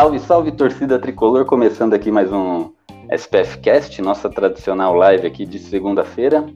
[0.00, 2.72] Salve, salve torcida tricolor, começando aqui mais um
[3.12, 6.46] SPF Cast, nossa tradicional live aqui de segunda-feira.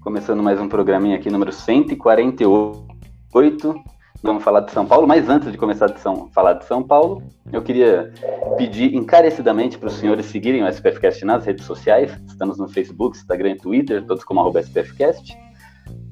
[0.00, 3.74] Começando mais um programinha aqui, número 148.
[4.22, 7.20] Vamos falar de São Paulo, mas antes de começar a São, falar de São Paulo,
[7.52, 8.12] eu queria
[8.56, 12.12] pedir encarecidamente para os senhores seguirem o SPFcast nas redes sociais.
[12.28, 15.36] Estamos no Facebook, Instagram e Twitter, todos como SPFcast.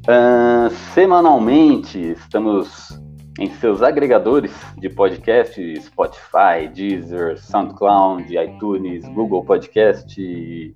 [0.08, 2.98] Uh, semanalmente, estamos
[3.38, 10.74] em seus agregadores de podcast, Spotify, Deezer, SoundCloud, iTunes, Google Podcast,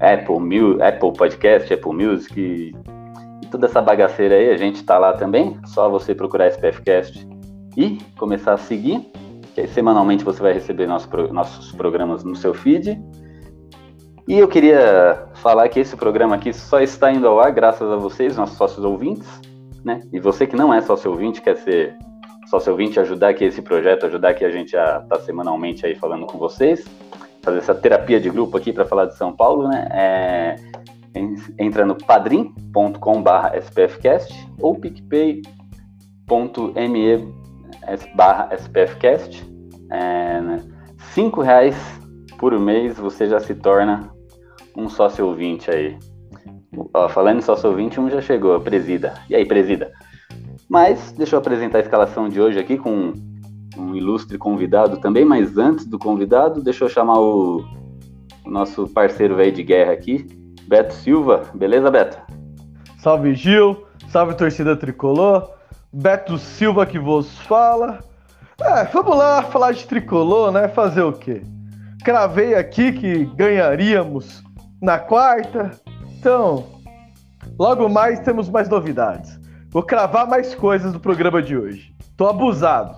[0.00, 2.74] Apple, Apple Podcast, Apple Music,
[3.42, 5.58] e toda essa bagaceira aí, a gente tá lá também.
[5.66, 7.28] Só você procurar SPFcast
[7.76, 9.12] e começar a seguir,
[9.54, 12.98] que aí semanalmente você vai receber nosso, nossos programas no seu feed.
[14.26, 17.96] E eu queria falar que esse programa aqui só está indo ao ar graças a
[17.96, 19.28] vocês, nossos sócios ouvintes,
[19.84, 20.00] né?
[20.12, 21.96] E você que não é sócio ouvinte, quer ser
[22.48, 25.94] sócio ouvinte, ajudar aqui esse projeto, ajudar que a gente a estar tá semanalmente aí
[25.94, 26.84] falando com vocês,
[27.42, 29.88] fazer essa terapia de grupo aqui para falar de São Paulo, né?
[29.90, 30.56] É,
[31.58, 35.42] entra no padrim.com.br spfcast ou picpay.me
[38.14, 39.44] barra spfcast.
[39.90, 40.58] É, né?
[41.12, 41.76] Cinco reais
[42.38, 44.10] por mês você já se torna
[44.76, 45.98] um sócio ouvinte aí.
[46.94, 49.14] Ó, falando sócio ouvinte, um já chegou, presida.
[49.28, 49.92] E aí, presida?
[50.68, 53.12] Mas deixa eu apresentar a escalação de hoje aqui com
[53.76, 57.64] um ilustre convidado também, mas antes do convidado, deixa eu chamar o,
[58.44, 60.26] o nosso parceiro velho de guerra aqui,
[60.66, 61.42] Beto Silva.
[61.54, 62.18] Beleza, Beto?
[62.98, 65.50] Salve Gil, salve torcida tricolor.
[65.92, 67.98] Beto Silva que vos fala.
[68.60, 70.68] É, vamos lá falar de tricolor, né?
[70.68, 71.42] Fazer o quê?
[72.04, 74.42] Cravei aqui que ganharíamos
[74.80, 75.72] na quarta.
[76.22, 76.64] Então,
[77.58, 79.40] logo mais temos mais novidades.
[79.70, 81.92] Vou cravar mais coisas do programa de hoje.
[82.16, 82.96] Tô abusado.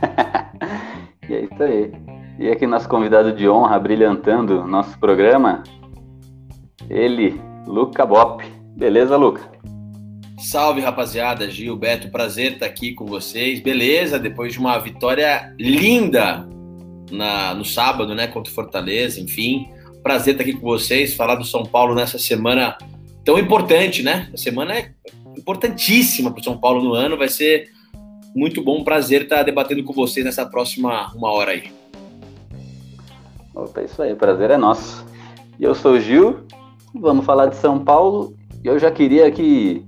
[1.28, 1.92] e é isso aí.
[2.38, 5.64] E aqui nosso convidado de honra, brilhantando nosso programa,
[6.88, 8.44] ele, Luca Bop.
[8.76, 9.42] Beleza, Luca?
[10.38, 11.50] Salve, rapaziada.
[11.50, 13.60] Gilberto, prazer estar aqui com vocês.
[13.60, 16.48] Beleza, depois de uma vitória linda
[17.10, 19.76] na, no sábado, né, contra o Fortaleza, enfim.
[20.02, 22.76] Prazer estar aqui com vocês, falar do São Paulo nessa semana
[23.24, 24.30] tão importante, né?
[24.32, 24.92] A semana é
[25.36, 27.16] importantíssima para o São Paulo no ano.
[27.16, 27.68] Vai ser
[28.34, 31.72] muito bom, prazer estar debatendo com vocês nessa próxima uma hora aí.
[33.54, 35.04] Opa, isso aí, prazer é nosso.
[35.58, 36.46] E eu sou o Gil,
[36.94, 38.34] Vamos falar de São Paulo.
[38.64, 39.84] Eu já queria aqui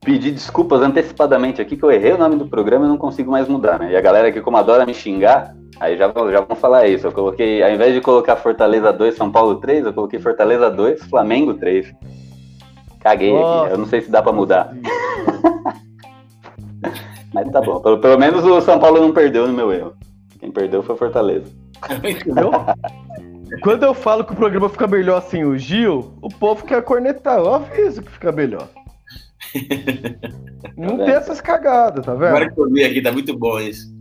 [0.00, 3.48] pedir desculpas antecipadamente aqui, que eu errei o nome do programa e não consigo mais
[3.48, 3.92] mudar, né?
[3.92, 7.08] E a galera aqui, como adora me xingar, aí já, já vão falar isso.
[7.08, 11.02] Eu coloquei, ao invés de colocar Fortaleza 2, São Paulo 3, eu coloquei Fortaleza 2,
[11.04, 11.92] Flamengo 3.
[13.00, 13.64] Caguei Nossa.
[13.64, 14.72] aqui, eu não sei se dá para mudar.
[17.34, 19.94] Mas tá bom, pelo, pelo menos o São Paulo não perdeu no meu erro.
[20.38, 21.50] Quem perdeu foi Fortaleza.
[22.04, 22.52] Entendeu?
[23.62, 27.38] Quando eu falo que o programa fica melhor sem o Gil, o povo quer cornetar.
[27.38, 28.68] Eu aviso que fica melhor.
[30.76, 32.28] Não tá tem essas cagadas, tá vendo?
[32.28, 33.91] Agora que eu vi aqui, tá muito bom isso.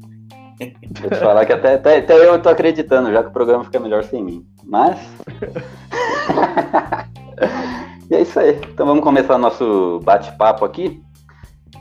[1.01, 3.79] Vou te falar que até, até, até eu tô acreditando, já que o programa fica
[3.79, 4.45] melhor sem mim.
[4.63, 4.99] Mas.
[8.09, 8.59] e é isso aí.
[8.71, 11.01] Então vamos começar nosso bate-papo aqui.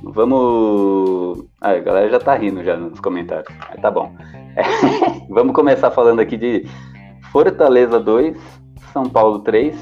[0.02, 1.44] Vamos.
[1.60, 3.52] Ah, a galera já tá rindo já nos comentários.
[3.68, 4.10] Mas tá bom.
[4.56, 4.62] É...
[5.28, 6.66] vamos começar falando aqui de
[7.30, 8.36] Fortaleza 2,
[8.92, 9.76] São Paulo 3.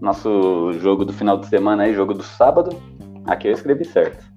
[0.00, 2.76] Nosso jogo do final de semana aí, jogo do sábado.
[3.26, 4.28] Aqui eu escrevi certo.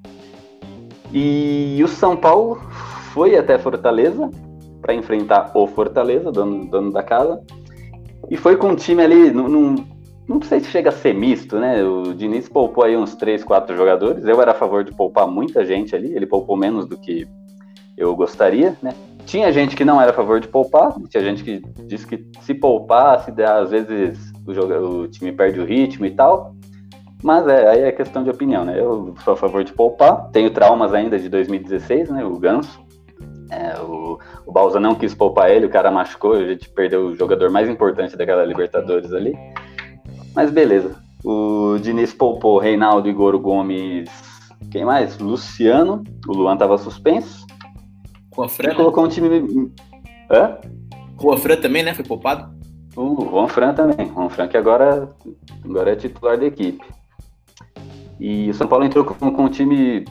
[1.14, 2.62] E o São Paulo
[3.14, 4.30] foi até Fortaleza
[4.82, 7.42] para enfrentar o Fortaleza, dono, dono da casa.
[8.30, 9.76] E foi com um time ali, num, num,
[10.28, 11.84] não sei se chega a ser misto, né?
[11.84, 14.26] O Diniz poupou aí uns 3, 4 jogadores.
[14.26, 16.14] Eu era a favor de poupar muita gente ali.
[16.16, 17.28] Ele poupou menos do que
[17.98, 18.94] eu gostaria, né?
[19.26, 22.56] Tinha gente que não era a favor de poupar, tinha gente que disse que se
[22.56, 26.56] poupar, se der, às vezes o, o time perde o ritmo e tal.
[27.24, 28.80] Mas é, aí é questão de opinião, né?
[28.80, 30.30] Eu sou a favor de poupar.
[30.32, 32.26] Tenho traumas ainda de 2016, né?
[32.26, 32.80] O Ganso.
[33.52, 37.16] É, o, o Balsa não quis poupar ele, o cara machucou, a gente perdeu o
[37.16, 39.36] jogador mais importante daquela Libertadores ali.
[40.34, 40.96] Mas beleza.
[41.24, 44.10] O Diniz poupou Reinaldo, Igor Gomes,
[44.70, 45.18] quem mais?
[45.20, 46.04] Luciano.
[46.28, 47.46] O Luan tava suspenso.
[48.30, 48.78] Com a Fran, Ele né?
[48.78, 49.72] colocou um time.
[50.30, 50.58] Hã?
[51.32, 51.94] A Fran também, né?
[51.94, 52.52] Foi poupado.
[52.96, 54.08] O Juan Fran também.
[54.08, 55.10] Juan Fran que agora,
[55.64, 56.84] agora é titular da equipe.
[58.20, 60.06] E o São Paulo entrou com, com um time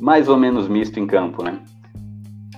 [0.00, 1.60] mais ou menos misto em campo, né?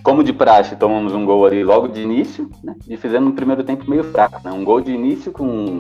[0.03, 2.75] Como de praxe, tomamos um gol ali logo de início, né?
[2.89, 4.53] E fizemos um primeiro tempo meio fraco, né?
[4.53, 5.79] Um gol de início com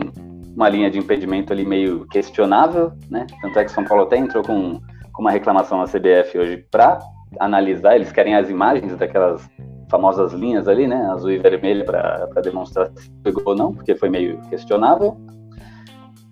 [0.54, 3.26] uma linha de impedimento ali meio questionável, né?
[3.40, 4.80] Tanto é que São Paulo até entrou com,
[5.12, 6.98] com uma reclamação na CBF hoje para
[7.38, 9.48] analisar, eles querem as imagens daquelas
[9.90, 11.08] famosas linhas ali, né?
[11.12, 15.16] Azul e vermelha para demonstrar se pegou ou não, porque foi meio questionável.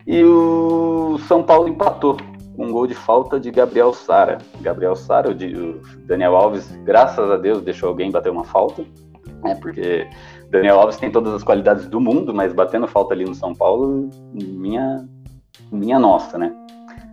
[0.07, 2.17] E o São Paulo empatou
[2.59, 4.39] um gol de falta de Gabriel Sara.
[4.61, 8.85] Gabriel Sara, o, Daniel Alves, graças a Deus, deixou alguém bater uma falta,
[9.43, 9.55] né?
[9.61, 10.07] Porque
[10.51, 14.09] Daniel Alves tem todas as qualidades do mundo, mas batendo falta ali no São Paulo,
[14.33, 15.07] minha,
[15.71, 16.53] minha nossa, né?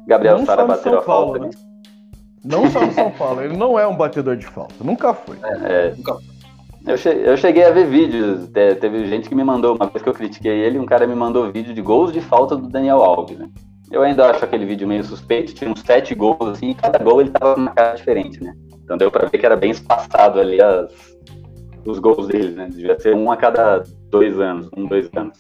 [0.08, 1.46] Gabriel Não Sara bateu São a Paulo, falta né?
[1.48, 1.74] ali.
[2.46, 5.38] Não só no São Paulo, ele não é um batedor de falta, nunca foi.
[5.66, 5.94] É,
[6.86, 10.04] eu, che- eu cheguei a ver vídeos, te- teve gente que me mandou, uma vez
[10.04, 13.02] que eu critiquei ele, um cara me mandou vídeo de gols de falta do Daniel
[13.02, 13.50] Alves, né?
[13.94, 17.22] Eu ainda acho aquele vídeo meio suspeito, tinha uns sete gols, assim, e cada gol
[17.22, 18.52] ele tava com uma cara diferente, né?
[18.84, 21.16] Então deu pra ver que era bem espaçado ali as,
[21.86, 22.70] os gols dele, né?
[22.72, 25.38] Devia ser um a cada dois anos, um, dois anos.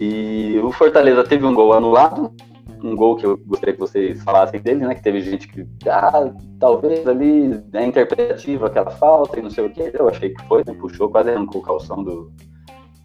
[0.00, 2.34] E o Fortaleza teve um gol anulado,
[2.82, 4.94] um gol que eu gostaria que vocês falassem dele, né?
[4.94, 9.70] Que teve gente que, ah, talvez ali é interpretativa aquela falta e não sei o
[9.70, 9.92] que.
[9.92, 10.74] Eu achei que foi, né?
[10.80, 12.32] Puxou, quase arrancou o calção do,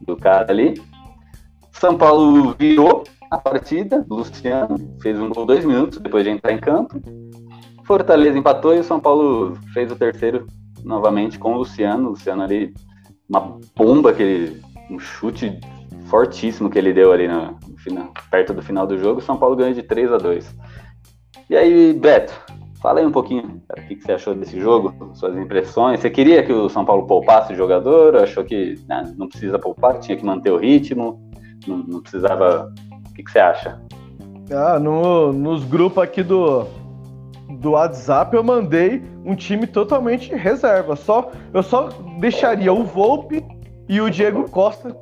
[0.03, 0.81] do cara ali.
[1.73, 6.59] São Paulo virou a partida, Luciano fez um gol dois minutos depois de entrar em
[6.59, 6.99] campo.
[7.85, 10.47] Fortaleza empatou e o São Paulo fez o terceiro
[10.83, 12.07] novamente com o Luciano.
[12.07, 12.73] O Luciano ali,
[13.29, 15.59] uma bomba que ele, um chute
[16.05, 19.19] fortíssimo que ele deu ali no, no final, perto do final do jogo.
[19.19, 20.55] O São Paulo ganhou de 3 a 2
[21.49, 22.33] E aí, Beto,
[22.81, 25.99] fala aí um pouquinho cara, o que, que você achou desse jogo, suas impressões.
[25.99, 28.15] Você queria que o São Paulo poupasse o jogador?
[28.15, 31.29] Achou que né, não precisa poupar, tinha que manter o ritmo?
[31.67, 32.73] Não, não precisava.
[33.19, 33.81] Que, que você acha?
[34.51, 36.65] Ah, no, nos grupos aqui do,
[37.49, 40.95] do WhatsApp eu mandei um time totalmente reserva.
[40.95, 41.89] Só, eu só
[42.19, 43.45] deixaria o Volpe
[43.89, 44.95] e o Diego Costa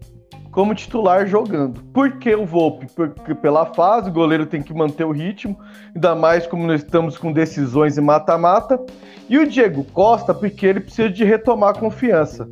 [0.52, 1.84] como titular jogando.
[1.94, 2.88] Por que o Volpe?
[2.88, 5.56] Porque pela fase, o goleiro tem que manter o ritmo,
[5.94, 8.84] ainda mais como nós estamos com decisões em mata-mata.
[9.30, 12.50] E o Diego Costa, porque ele precisa de retomar confiança.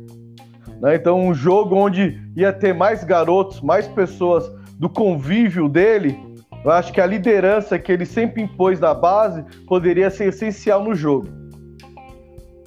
[0.80, 0.94] Né?
[0.94, 4.48] Então, um jogo onde ia ter mais garotos, mais pessoas
[4.78, 6.18] do convívio dele,
[6.64, 10.94] eu acho que a liderança que ele sempre impôs na base poderia ser essencial no
[10.94, 11.28] jogo.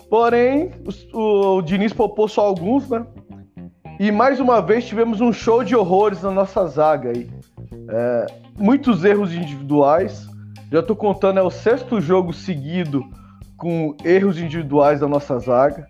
[0.09, 0.71] Porém,
[1.13, 3.05] o, o Diniz poupou só alguns, né?
[3.99, 7.29] E mais uma vez tivemos um show de horrores na nossa zaga aí.
[7.89, 8.25] É,
[8.57, 10.27] muitos erros individuais.
[10.71, 13.03] Já tô contando, é o sexto jogo seguido
[13.57, 15.85] com erros individuais da nossa zaga.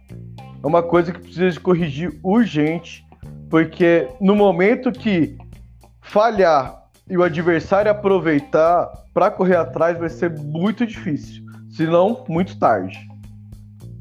[0.61, 3.05] É uma coisa que precisa de corrigir urgente,
[3.49, 5.37] porque no momento que
[6.09, 12.57] falhar e o adversário aproveitar para correr atrás vai ser muito difícil, se não muito
[12.59, 12.99] tarde.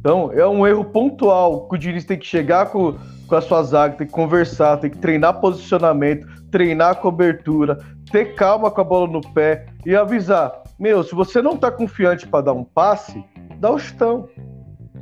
[0.01, 2.97] Então é um erro pontual que o Diniz tem que chegar com,
[3.27, 7.79] com a sua zaga, tem que conversar, tem que treinar posicionamento, treinar cobertura,
[8.11, 12.27] ter calma com a bola no pé e avisar: meu, se você não tá confiante
[12.27, 13.25] para dar um passe,
[13.59, 14.29] dá um chutão.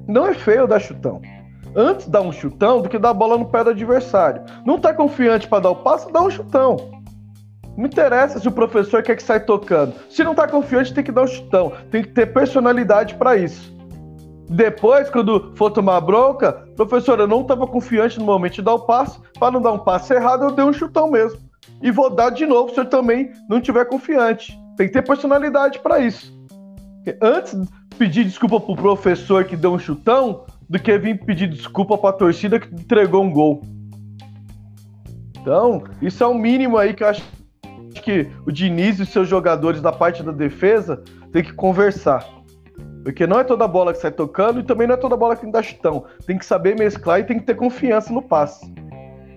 [0.09, 1.21] Não é feio dar chutão.
[1.75, 4.43] Antes dar um chutão do que dar a bola no pé do adversário.
[4.65, 6.96] Não tá confiante para dar o passe, dá um chutão.
[7.77, 9.95] Não interessa se o professor quer que saia tocando.
[10.09, 11.73] Se não tá confiante, tem que dar um chutão.
[11.91, 13.75] Tem que ter personalidade para isso.
[14.49, 18.87] Depois, quando for tomar bronca, professor, eu não estava confiante no momento de dar o
[18.87, 19.19] passe.
[19.39, 21.39] Para não dar um passe errado, eu dei um chutão mesmo.
[21.83, 24.59] E vou dar de novo se o senhor também não tiver confiante.
[24.77, 26.33] Tem que ter personalidade para isso.
[26.97, 27.57] Porque antes
[27.99, 32.59] pedir desculpa pro professor que deu um chutão, do que vir pedir desculpa pra torcida
[32.59, 33.63] que entregou um gol.
[35.41, 37.23] Então, isso é o mínimo aí que eu acho
[38.03, 42.27] que o Diniz e seus jogadores da parte da defesa tem que conversar.
[43.03, 45.51] Porque não é toda bola que sai tocando e também não é toda bola que
[45.51, 46.05] dá chutão.
[46.27, 48.73] Tem que saber mesclar e tem que ter confiança no passe.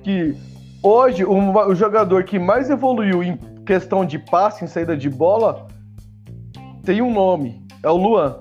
[0.04, 0.36] Que
[0.82, 1.36] hoje o,
[1.68, 5.68] o jogador que mais evoluiu em questão de passe, em saída de bola,
[6.84, 8.38] tem um nome, é o Luan.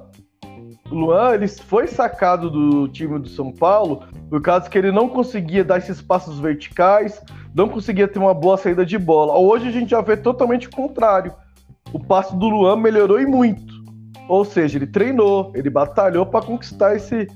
[0.91, 5.09] O Luan ele foi sacado do time do São Paulo por causa que ele não
[5.11, 7.23] conseguia dar esses passos verticais,
[7.59, 9.37] não conseguia ter uma boa saída de bola.
[9.37, 11.35] Hoje a gente já vê totalmente o contrário.
[11.93, 13.75] O passe do Luan melhorou e muito.
[14.29, 17.27] Ou seja, ele treinou, ele batalhou para conquistar esse,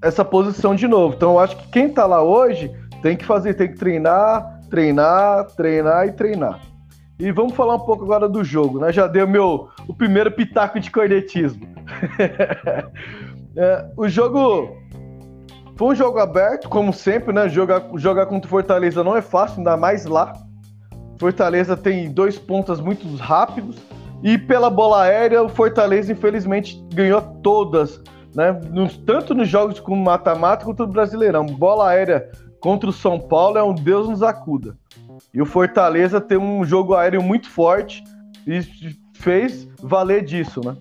[0.00, 1.16] essa posição de novo.
[1.16, 2.70] Então eu acho que quem tá lá hoje
[3.02, 6.60] tem que fazer, tem que treinar, treinar, treinar e treinar.
[7.18, 8.92] E vamos falar um pouco agora do jogo, né?
[8.92, 11.66] Já deu meu o primeiro pitaco de cornetismo.
[13.56, 14.79] É, o jogo
[15.80, 17.48] foi um jogo aberto, como sempre, né?
[17.48, 20.34] Jogar, jogar contra o Fortaleza não é fácil, ainda mais lá.
[21.18, 23.76] Fortaleza tem dois pontas muito rápidos.
[24.22, 27.98] E pela bola aérea, o Fortaleza, infelizmente, ganhou todas,
[28.34, 28.60] né?
[28.70, 31.46] Nos, tanto nos jogos como mata-mata quanto no Brasileirão.
[31.46, 34.76] Bola aérea contra o São Paulo é um Deus nos acuda.
[35.32, 38.04] E o Fortaleza tem um jogo aéreo muito forte
[38.46, 38.60] e
[39.14, 40.76] fez valer disso, né?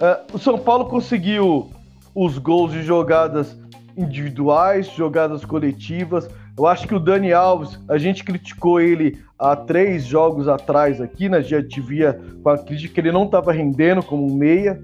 [0.00, 1.70] Uh, o São Paulo conseguiu
[2.14, 3.60] os gols de jogadas
[3.96, 6.28] individuais, jogadas coletivas.
[6.56, 11.28] Eu acho que o Dani Alves, a gente criticou ele há três jogos atrás aqui,
[11.28, 11.42] né?
[11.42, 14.82] Já tivia com a crítica que ele não estava rendendo como meia.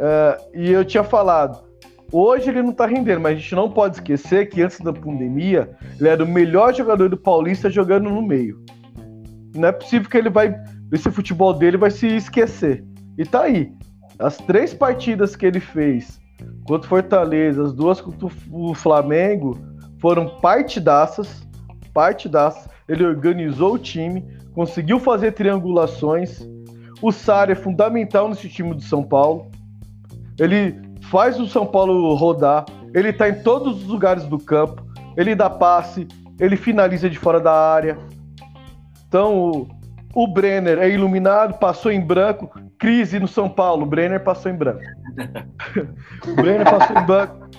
[0.00, 1.62] Uh, e eu tinha falado,
[2.10, 5.70] hoje ele não está rendendo, mas a gente não pode esquecer que antes da pandemia,
[5.98, 8.62] ele era o melhor jogador do Paulista jogando no meio.
[9.54, 10.54] Não é possível que ele vai.
[10.92, 12.84] Esse futebol dele vai se esquecer.
[13.18, 13.72] E tá aí.
[14.18, 16.20] As três partidas que ele fez
[16.64, 19.58] contra o Fortaleza, as duas contra o Flamengo,
[20.00, 21.46] foram partidaças,
[21.92, 22.68] partidaças.
[22.88, 26.40] Ele organizou o time, conseguiu fazer triangulações.
[27.02, 29.50] O Sara é fundamental nesse time do São Paulo.
[30.38, 30.80] Ele
[31.10, 32.64] faz o São Paulo rodar.
[32.94, 34.84] Ele está em todos os lugares do campo.
[35.16, 36.06] Ele dá passe,
[36.38, 37.98] ele finaliza de fora da área.
[39.06, 39.68] Então, o,
[40.14, 42.50] o Brenner é iluminado, passou em branco.
[42.78, 44.80] Crise no São Paulo, o Brenner passou em branco.
[46.34, 47.50] Brenner passou em branco,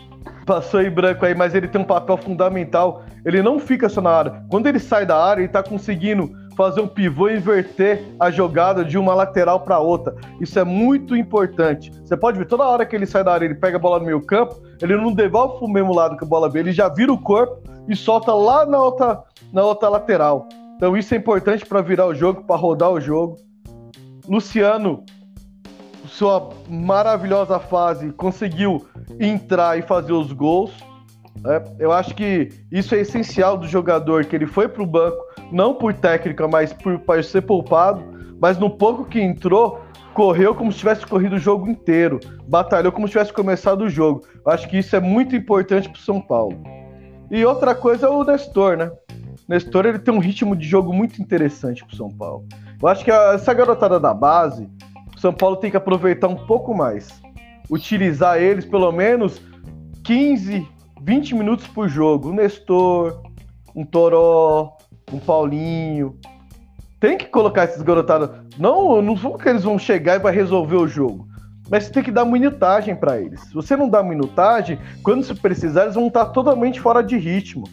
[0.46, 3.04] passou em branco aí, mas ele tem um papel fundamental.
[3.26, 4.44] Ele não fica só na área.
[4.50, 8.84] Quando ele sai da área, ele está conseguindo fazer um pivô e inverter a jogada
[8.84, 10.16] de uma lateral para outra.
[10.40, 11.92] Isso é muito importante.
[12.04, 14.06] Você pode ver, toda hora que ele sai da área, ele pega a bola no
[14.06, 17.12] meio campo, ele não devolve pro mesmo lado que a bola veio, ele já vira
[17.12, 20.48] o corpo e solta lá na outra, na outra lateral.
[20.76, 23.38] Então isso é importante para virar o jogo, para rodar o jogo.
[24.28, 25.04] Luciano
[26.12, 28.86] sua maravilhosa fase, conseguiu
[29.20, 30.72] entrar e fazer os gols.
[31.46, 35.18] É, eu acho que isso é essencial do jogador, que ele foi para o banco,
[35.52, 38.04] não por técnica, mas por, por ser poupado.
[38.40, 39.82] Mas no pouco que entrou,
[40.14, 44.24] correu como se tivesse corrido o jogo inteiro, batalhou como se tivesse começado o jogo.
[44.46, 46.62] Eu acho que isso é muito importante para o São Paulo.
[47.30, 48.92] E outra coisa é o Nestor, né?
[49.48, 52.46] Nestor ele tem um ritmo de jogo muito interessante para o São Paulo.
[52.82, 54.68] Eu acho que essa garotada da base,
[55.22, 57.22] são Paulo tem que aproveitar um pouco mais.
[57.70, 59.40] Utilizar eles pelo menos
[60.04, 60.68] 15,
[61.00, 62.32] 20 minutos por jogo.
[62.32, 63.22] Um Nestor,
[63.76, 64.76] um Toró,
[65.14, 66.18] um Paulinho.
[67.00, 68.32] Tem que colocar esses garotados.
[68.58, 71.28] Não, não vão que eles vão chegar e vai resolver o jogo.
[71.70, 73.42] Mas você tem que dar minutagem para eles.
[73.42, 77.66] Se você não dá minutagem, quando se precisar, eles vão estar totalmente fora de ritmo.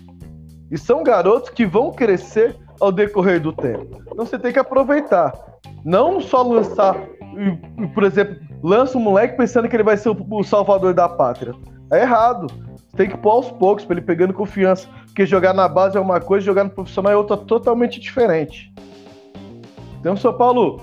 [0.70, 4.02] E são garotos que vão crescer ao decorrer do tempo.
[4.12, 5.32] Então você tem que aproveitar.
[5.82, 6.94] Não só lançar
[7.94, 11.54] por exemplo, lança um moleque pensando que ele vai ser o, salvador da pátria.
[11.90, 12.46] É errado.
[12.96, 14.88] Tem que pôr aos poucos para ele pegando confiança.
[15.06, 18.72] Porque jogar na base é uma coisa, jogar no profissional é outra totalmente diferente.
[20.00, 20.80] Então, o São Paulo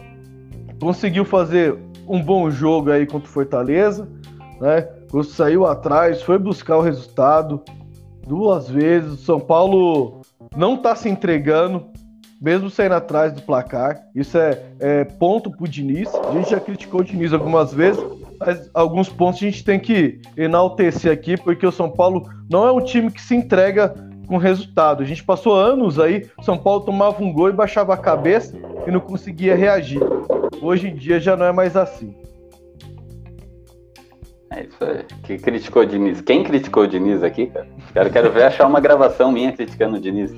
[0.80, 4.08] conseguiu fazer um bom jogo aí contra o Fortaleza,
[4.60, 4.88] né?
[5.24, 7.64] Saiu atrás, foi buscar o resultado
[8.28, 9.14] duas vezes.
[9.14, 10.22] O São Paulo
[10.56, 11.88] não está se entregando,
[12.46, 14.00] mesmo saindo atrás do placar.
[14.14, 16.14] Isso é, é ponto pro Diniz.
[16.14, 18.04] A gente já criticou o Diniz algumas vezes,
[18.40, 22.72] mas alguns pontos a gente tem que enaltecer aqui, porque o São Paulo não é
[22.72, 23.96] um time que se entrega
[24.28, 25.02] com resultado.
[25.02, 28.92] A gente passou anos aí, São Paulo tomava um gol e baixava a cabeça e
[28.92, 30.00] não conseguia reagir.
[30.62, 32.16] Hoje em dia já não é mais assim.
[34.52, 35.04] É isso aí.
[35.24, 36.22] Que criticou o Diniz?
[36.22, 37.68] Quem criticou o Diniz aqui, cara?
[37.92, 40.32] Quero, quero ver achar uma gravação minha criticando o Diniz.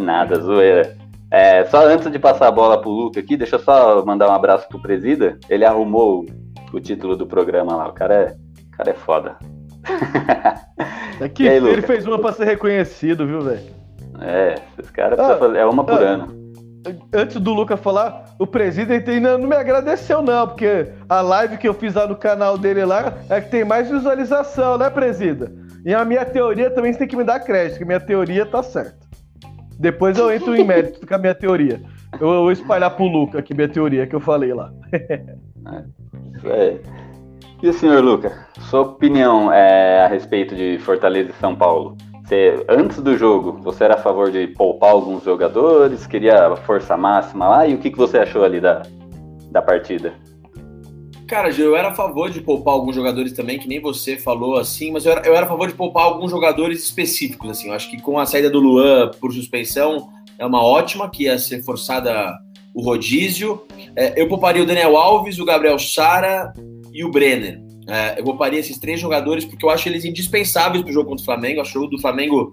[0.00, 0.96] É nada, zoeira.
[1.30, 4.34] É, só antes de passar a bola pro Luca aqui, deixa eu só mandar um
[4.34, 5.38] abraço pro Presida.
[5.48, 6.26] Ele arrumou
[6.72, 7.88] o, título do programa lá.
[7.88, 9.36] O cara é, o cara é foda.
[11.22, 13.60] Aqui, aí, ele fez uma pra ser reconhecido, viu, velho?
[14.20, 16.40] É, esses caras ah, é uma por ah, ano.
[17.14, 21.68] Antes do Luca falar, o presidente ainda não me agradeceu, não, porque a live que
[21.68, 25.52] eu fiz lá no canal dele lá é que tem mais visualização, né, presida?
[25.84, 28.62] E a minha teoria também você tem que me dar crédito, que minha teoria tá
[28.62, 29.09] certa.
[29.80, 31.80] Depois eu entro em mérito com a minha teoria.
[32.20, 34.70] Eu vou espalhar pro Luca aqui minha teoria que eu falei lá.
[36.44, 36.78] é.
[37.62, 41.96] E o senhor Luca, sua opinião é, a respeito de Fortaleza e São Paulo?
[42.22, 47.48] Você, antes do jogo, você era a favor de poupar alguns jogadores, queria força máxima
[47.48, 48.82] lá, e o que, que você achou ali da,
[49.50, 50.12] da partida?
[51.30, 54.90] Cara, eu era a favor de poupar alguns jogadores também, que nem você falou assim,
[54.90, 57.68] mas eu era, eu era a favor de poupar alguns jogadores específicos, assim.
[57.68, 61.38] Eu acho que com a saída do Luan por suspensão é uma ótima, que ia
[61.38, 62.36] ser forçada
[62.74, 63.64] o rodízio.
[63.94, 66.52] É, eu pouparia o Daniel Alves, o Gabriel Sara
[66.92, 67.62] e o Brenner.
[67.86, 71.22] É, eu pouparia esses três jogadores porque eu acho eles indispensáveis para o jogo contra
[71.22, 71.58] o Flamengo.
[71.58, 72.52] Eu acho o do Flamengo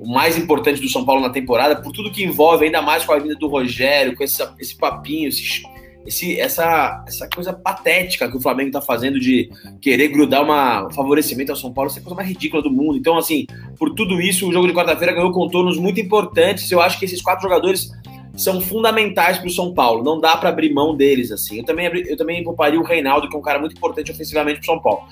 [0.00, 3.14] o mais importante do São Paulo na temporada, por tudo que envolve, ainda mais com
[3.14, 5.64] a vinda do Rogério, com esse, esse papinho, esse,
[6.06, 10.90] esse, essa, essa coisa patética que o Flamengo está fazendo de querer grudar uma, um
[10.90, 12.98] favorecimento ao São Paulo, essa é a coisa mais ridícula do mundo.
[12.98, 13.46] Então, assim,
[13.78, 16.70] por tudo isso, o jogo de quarta-feira ganhou contornos muito importantes.
[16.70, 17.90] Eu acho que esses quatro jogadores
[18.36, 20.02] são fundamentais para o São Paulo.
[20.02, 21.58] Não dá para abrir mão deles assim.
[21.58, 24.62] Eu também eu também pouparia o Reinaldo, que é um cara muito importante ofensivamente para
[24.62, 25.02] o São Paulo.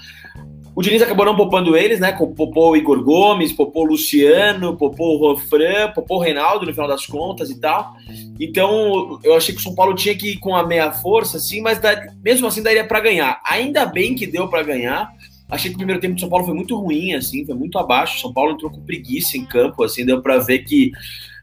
[0.74, 2.12] O Diniz acabou não poupando eles, né?
[2.12, 6.88] Popou o Igor Gomes, popou o Luciano, popou o Rofran, popou o Reinaldo no final
[6.88, 7.94] das contas e tal.
[8.38, 11.60] Então, eu achei que o São Paulo tinha que ir com a meia força, assim,
[11.60, 11.80] mas
[12.22, 13.40] mesmo assim daria para ganhar.
[13.44, 15.12] Ainda bem que deu para ganhar.
[15.50, 18.20] Achei que o primeiro tempo do São Paulo foi muito ruim, assim, foi muito abaixo.
[18.20, 20.92] São Paulo entrou com preguiça em campo, assim, deu para ver que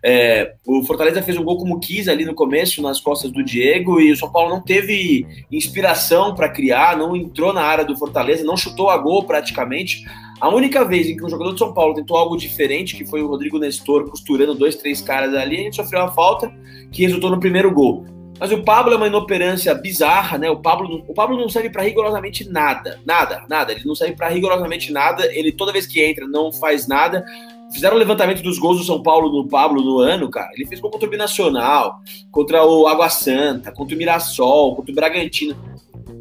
[0.03, 3.99] é, o Fortaleza fez um gol como quis ali no começo, nas costas do Diego,
[3.99, 8.43] e o São Paulo não teve inspiração para criar, não entrou na área do Fortaleza,
[8.43, 10.05] não chutou a gol praticamente.
[10.39, 13.21] A única vez em que um jogador de São Paulo tentou algo diferente, que foi
[13.21, 16.53] o Rodrigo Nestor costurando dois, três caras ali, a gente sofreu a falta
[16.91, 18.05] que resultou no primeiro gol.
[18.39, 20.49] Mas o Pablo é uma inoperância bizarra, né?
[20.49, 23.71] O Pablo, o Pablo não serve para rigorosamente nada, nada, nada.
[23.71, 25.25] Ele não serve para rigorosamente nada.
[25.33, 27.25] Ele toda vez que entra não faz nada.
[27.71, 30.51] Fizeram o levantamento dos gols do São Paulo no Pablo no ano, cara.
[30.53, 31.99] Ele fez gol contra o Binacional,
[32.31, 35.55] contra o Água Santa, contra o Mirassol, contra o Bragantino.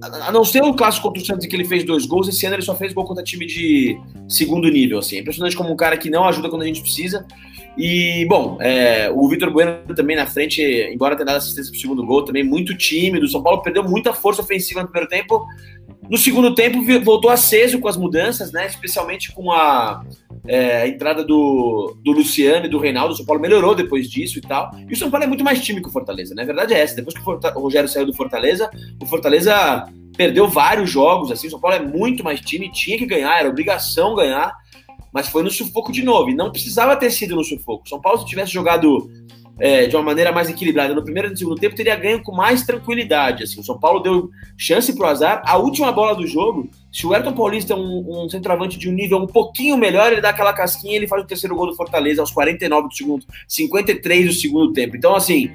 [0.07, 2.45] A não ser o clássico contra o Santos em que ele fez dois gols, esse
[2.47, 3.99] ano ele só fez gol contra time de
[4.29, 5.17] segundo nível, assim.
[5.17, 7.27] É impressionante como um cara que não ajuda quando a gente precisa.
[7.77, 12.07] E, bom, é, o Vitor Bueno também na frente, embora tenha dado assistência pro segundo
[12.07, 13.27] gol, também muito tímido.
[13.27, 15.47] O São Paulo perdeu muita força ofensiva no primeiro tempo.
[16.09, 18.67] No segundo tempo, voltou aceso com as mudanças, né?
[18.67, 20.05] Especialmente com a
[20.47, 24.41] é, entrada do, do Luciano e do Reinaldo, o São Paulo melhorou depois disso e
[24.41, 24.71] tal.
[24.89, 26.43] E o São Paulo é muito mais time que o Fortaleza, né?
[26.43, 26.97] A verdade é essa.
[26.97, 28.71] Depois que o Rogério saiu do Fortaleza,
[29.03, 31.49] o Fortaleza perdeu vários jogos, assim.
[31.49, 34.55] O São Paulo é muito mais time, tinha que ganhar, era obrigação ganhar,
[35.13, 36.31] mas foi no sufoco de novo.
[36.31, 37.85] E não precisava ter sido no sufoco.
[37.85, 39.11] O São Paulo, se tivesse jogado
[39.59, 42.33] é, de uma maneira mais equilibrada no primeiro e no segundo tempo, teria ganho com
[42.33, 43.45] mais tranquilidade.
[43.45, 43.61] Assim.
[43.61, 45.43] O São Paulo deu chance para o azar.
[45.45, 48.93] A última bola do jogo, se o Ayrton Paulista é um, um, centroavante de um
[48.93, 51.77] nível um pouquinho melhor, ele dá aquela casquinha e ele faz o terceiro gol do
[51.77, 54.97] Fortaleza aos 49 do segundo, 53 do segundo tempo.
[54.97, 55.51] Então, assim,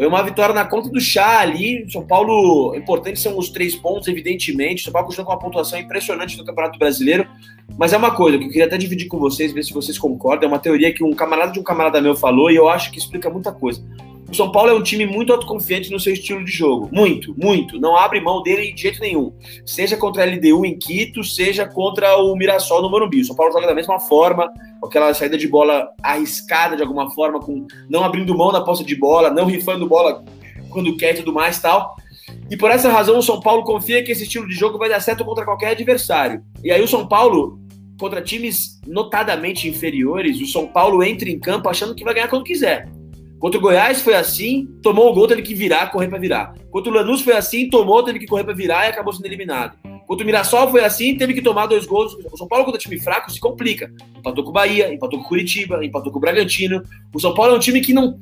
[0.00, 1.84] foi uma vitória na conta do chá ali.
[1.90, 4.82] São Paulo, importante são os três pontos, evidentemente.
[4.82, 7.28] São Paulo continua com uma pontuação impressionante no Campeonato Brasileiro.
[7.76, 10.48] Mas é uma coisa que eu queria até dividir com vocês, ver se vocês concordam.
[10.48, 12.98] É uma teoria que um camarada de um camarada meu falou e eu acho que
[12.98, 13.84] explica muita coisa.
[14.30, 16.88] O São Paulo é um time muito autoconfiante no seu estilo de jogo.
[16.92, 17.80] Muito, muito.
[17.80, 19.32] Não abre mão dele de jeito nenhum.
[19.66, 23.22] Seja contra a LDU em Quito, seja contra o Mirassol no Morumbi.
[23.22, 24.48] O São Paulo joga da mesma forma,
[24.80, 28.84] com aquela saída de bola arriscada de alguma forma, com não abrindo mão da posse
[28.84, 30.24] de bola, não rifando bola
[30.70, 31.96] quando quer e tudo mais tal.
[32.48, 35.00] E por essa razão o São Paulo confia que esse estilo de jogo vai dar
[35.00, 36.40] certo contra qualquer adversário.
[36.62, 37.58] E aí o São Paulo,
[37.98, 42.44] contra times notadamente inferiores, o São Paulo entra em campo achando que vai ganhar quando
[42.44, 42.88] quiser.
[43.40, 46.54] Contra o Goiás foi assim, tomou o gol, teve que virar, correr para virar.
[46.70, 49.78] Contra o Lanús foi assim, tomou, teve que correr para virar e acabou sendo eliminado.
[50.06, 52.16] Contra o Mirassol foi assim, teve que tomar dois gols.
[52.32, 53.90] O São Paulo, contra time fraco, se complica.
[54.18, 56.82] Empatou com o Bahia, empatou com o Curitiba, empatou com o Bragantino.
[57.14, 58.18] O São Paulo é um time que não.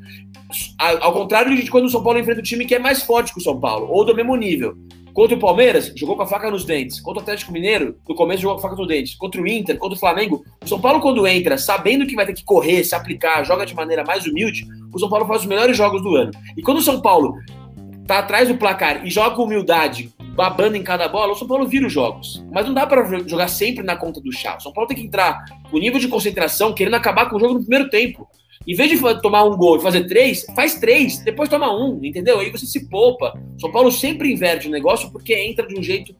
[0.78, 3.40] Ao contrário de quando o São Paulo enfrenta um time que é mais forte que
[3.40, 4.76] o São Paulo, ou do mesmo nível.
[5.14, 7.00] Contra o Palmeiras, jogou com a faca nos dentes.
[7.00, 9.16] Contra o Atlético Mineiro, no começo jogou com a faca nos dentes.
[9.16, 10.44] Contra o Inter, contra o Flamengo.
[10.62, 13.74] O São Paulo, quando entra, sabendo que vai ter que correr, se aplicar, joga de
[13.74, 16.30] maneira mais humilde, o São Paulo faz os melhores jogos do ano.
[16.56, 17.36] E quando o São Paulo
[18.06, 21.66] tá atrás do placar e joga com humildade, babando em cada bola, o São Paulo
[21.66, 22.44] vira os jogos.
[22.52, 24.56] Mas não dá para jogar sempre na conta do chá.
[24.56, 27.54] O São Paulo tem que entrar com nível de concentração, querendo acabar com o jogo
[27.54, 28.26] no primeiro tempo.
[28.66, 32.38] Em vez de tomar um gol e fazer três, faz três, depois toma um, entendeu?
[32.38, 33.32] Aí você se poupa.
[33.58, 36.14] São Paulo sempre inverte o negócio porque entra de um jeito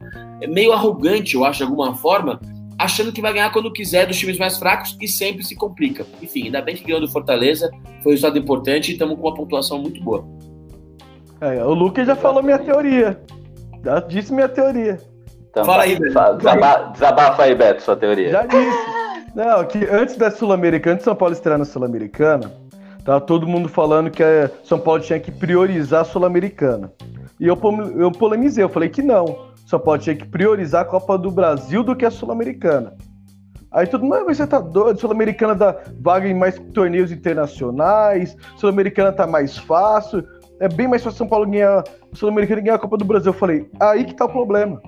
[0.49, 2.41] meio arrogante, eu acho, de alguma forma,
[2.79, 6.07] achando que vai ganhar quando quiser dos times mais fracos e sempre se complica.
[6.23, 7.71] Enfim, ainda bem que ganhou do Fortaleza,
[8.03, 10.25] foi um resultado importante e estamos com uma pontuação muito boa.
[11.41, 13.21] É, o Lucas já falou minha teoria.
[13.85, 14.99] Já disse minha teoria.
[15.51, 16.37] Então, Fala aí, Beto.
[16.37, 18.31] Desabafa, desabafa aí, Beto, sua teoria.
[18.31, 18.99] Já disse.
[19.35, 22.53] Não, que antes da Sul-Americana, antes de São Paulo estrear na Sul-Americana,
[23.05, 24.23] tava todo mundo falando que
[24.65, 26.93] São Paulo tinha que priorizar a Sul-Americana.
[27.39, 27.59] E eu,
[27.97, 29.48] eu polemizei, eu falei que não.
[29.69, 32.97] São Paulo tinha que priorizar a Copa do Brasil do que a Sul-Americana.
[33.71, 39.13] Aí todo mundo, mas você tá doido, Sul-Americana dá vaga em mais torneios internacionais, Sul-Americana
[39.13, 40.25] tá mais fácil,
[40.59, 43.31] é bem mais fácil São Paulo ganhar, Sul-Americana ganhar a Copa do Brasil.
[43.31, 44.81] Eu falei, aí que tá o problema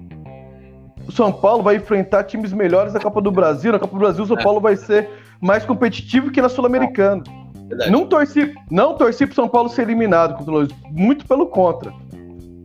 [1.10, 3.72] o São Paulo vai enfrentar times melhores da Copa do Brasil.
[3.72, 4.42] Na Copa do Brasil, o São é.
[4.42, 5.08] Paulo vai ser
[5.40, 7.22] mais competitivo que na Sul-Americana.
[7.90, 11.92] Não torci, não torci pro São Paulo ser eliminado contra o muito pelo contra.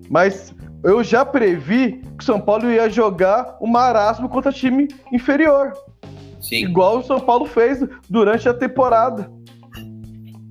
[0.10, 0.54] Mas
[0.86, 5.74] eu já previ que o São Paulo ia jogar o marasmo contra time inferior.
[6.40, 6.58] Sim.
[6.58, 9.32] Igual o São Paulo fez durante a temporada.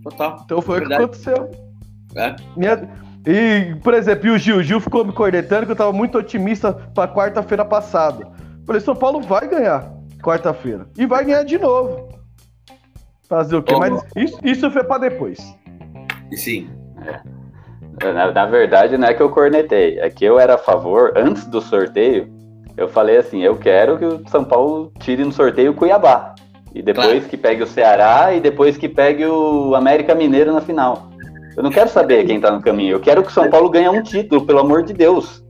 [0.03, 0.41] Total.
[0.45, 1.51] Então foi o que aconteceu.
[2.17, 2.35] É.
[2.57, 3.05] Minha...
[3.27, 6.75] E, por exemplo, o Gil, o Gil ficou me cornetando que eu tava muito otimista
[6.95, 8.31] pra quarta-feira passada.
[8.67, 9.91] Falei, São Paulo vai ganhar
[10.23, 10.87] quarta-feira.
[10.99, 12.09] E vai ganhar de novo.
[13.29, 13.75] Fazer o quê?
[13.75, 15.39] Ô, Mas isso, isso foi pra depois.
[16.33, 16.69] Sim.
[18.03, 21.47] Na, na verdade, não é que eu cornetei, é que eu era a favor, antes
[21.47, 22.29] do sorteio,
[22.77, 26.35] eu falei assim, eu quero que o São Paulo tire no sorteio o Cuiabá.
[26.75, 27.21] E depois Claro.
[27.29, 31.09] que pegue o Ceará e depois que pegue o América Mineiro na final.
[31.57, 33.89] Eu não quero saber quem tá no caminho, eu quero que o São Paulo ganhe
[33.89, 35.45] um título, pelo amor de Deus.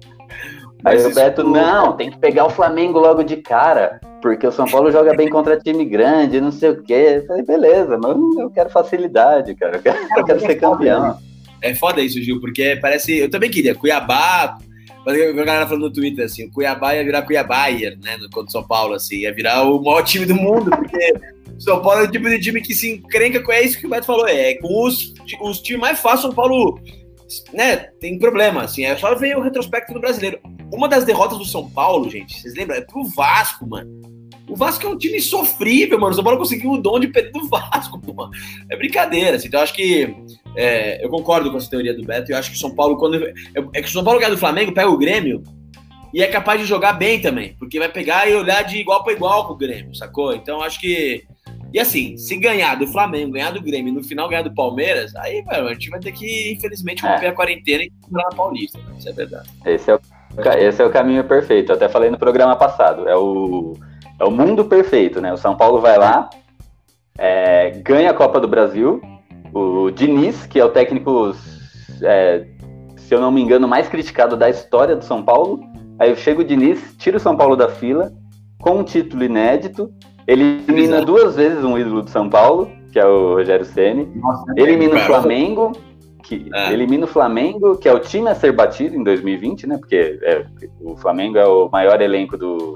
[0.85, 4.47] Aí Mas o isso- Beto, não, tem que pegar o Flamengo logo de cara, porque
[4.47, 7.21] o São Paulo joga bem contra time grande, não sei o quê.
[7.23, 9.77] Eu falei, beleza, mas eu quero facilidade, cara.
[9.79, 11.17] Eu quero, eu quero ser campeão.
[11.65, 13.17] É foda isso, Gil, porque parece.
[13.17, 13.75] Eu também queria.
[13.75, 14.59] Cuiabá.
[15.05, 18.19] Mas eu vi a galera falando no Twitter assim: o Cuiabá ia virar Cuiabáia, né?
[18.31, 19.21] Contra o São Paulo, assim.
[19.21, 21.15] Ia virar o maior time do mundo, porque
[21.59, 23.51] São Paulo é o tipo de time que se encrenca com.
[23.51, 26.79] É isso que o Beto falou: é com os, os times mais fáceis, São Paulo.
[27.55, 30.39] Né, tem problema, assim, é só ver o retrospecto do brasileiro.
[30.71, 32.77] Uma das derrotas do São Paulo, gente, vocês lembram?
[32.77, 34.14] É pro Vasco, mano.
[34.49, 36.13] O Vasco é um time sofrível, mano.
[36.13, 38.29] O São Paulo conseguiu o dom de perder do Vasco, pô.
[38.71, 39.49] É brincadeira, assim.
[39.49, 40.15] Então eu acho que
[40.55, 42.31] é, eu concordo com essa teoria do Beto.
[42.31, 43.17] Eu acho que o São Paulo, quando.
[43.73, 45.43] É que o São Paulo ganhar do Flamengo, pega o Grêmio
[46.13, 47.57] e é capaz de jogar bem também.
[47.59, 50.35] Porque vai pegar e olhar de igual para igual com o Grêmio, sacou?
[50.35, 51.25] Então eu acho que.
[51.73, 55.13] E assim, se ganhar do Flamengo, ganhar do Grêmio e no final ganhar do Palmeiras,
[55.17, 57.13] aí, mano, a gente vai ter que, infelizmente, É.
[57.15, 58.79] romper a quarentena e morar na Paulista.
[58.79, 58.85] né?
[58.97, 59.49] Isso é verdade.
[59.67, 60.01] Esse é, o,
[60.57, 61.73] esse é o caminho perfeito.
[61.73, 63.09] Eu até falei no programa passado.
[63.09, 63.77] É o,
[64.19, 65.33] é o mundo perfeito, né?
[65.33, 66.31] O São Paulo vai lá,
[67.19, 69.01] é, ganha a Copa do Brasil.
[69.53, 71.35] O Diniz, que é o técnico,
[72.03, 72.45] é,
[72.97, 75.61] se eu não me engano, mais criticado da história do São Paulo.
[75.99, 78.13] Aí chega o Diniz, tira o São Paulo da fila,
[78.61, 79.93] com um título inédito.
[80.27, 81.05] Elimina Exato.
[81.05, 84.09] duas vezes um ídolo do São Paulo, que é o Rogério Ceni.
[84.57, 85.73] Elimina o Flamengo,
[86.25, 86.73] que É.
[86.73, 89.77] elimina o Flamengo, que é o time a ser batido em 2020, né?
[89.79, 90.45] Porque é,
[90.81, 92.75] o Flamengo é o maior elenco do,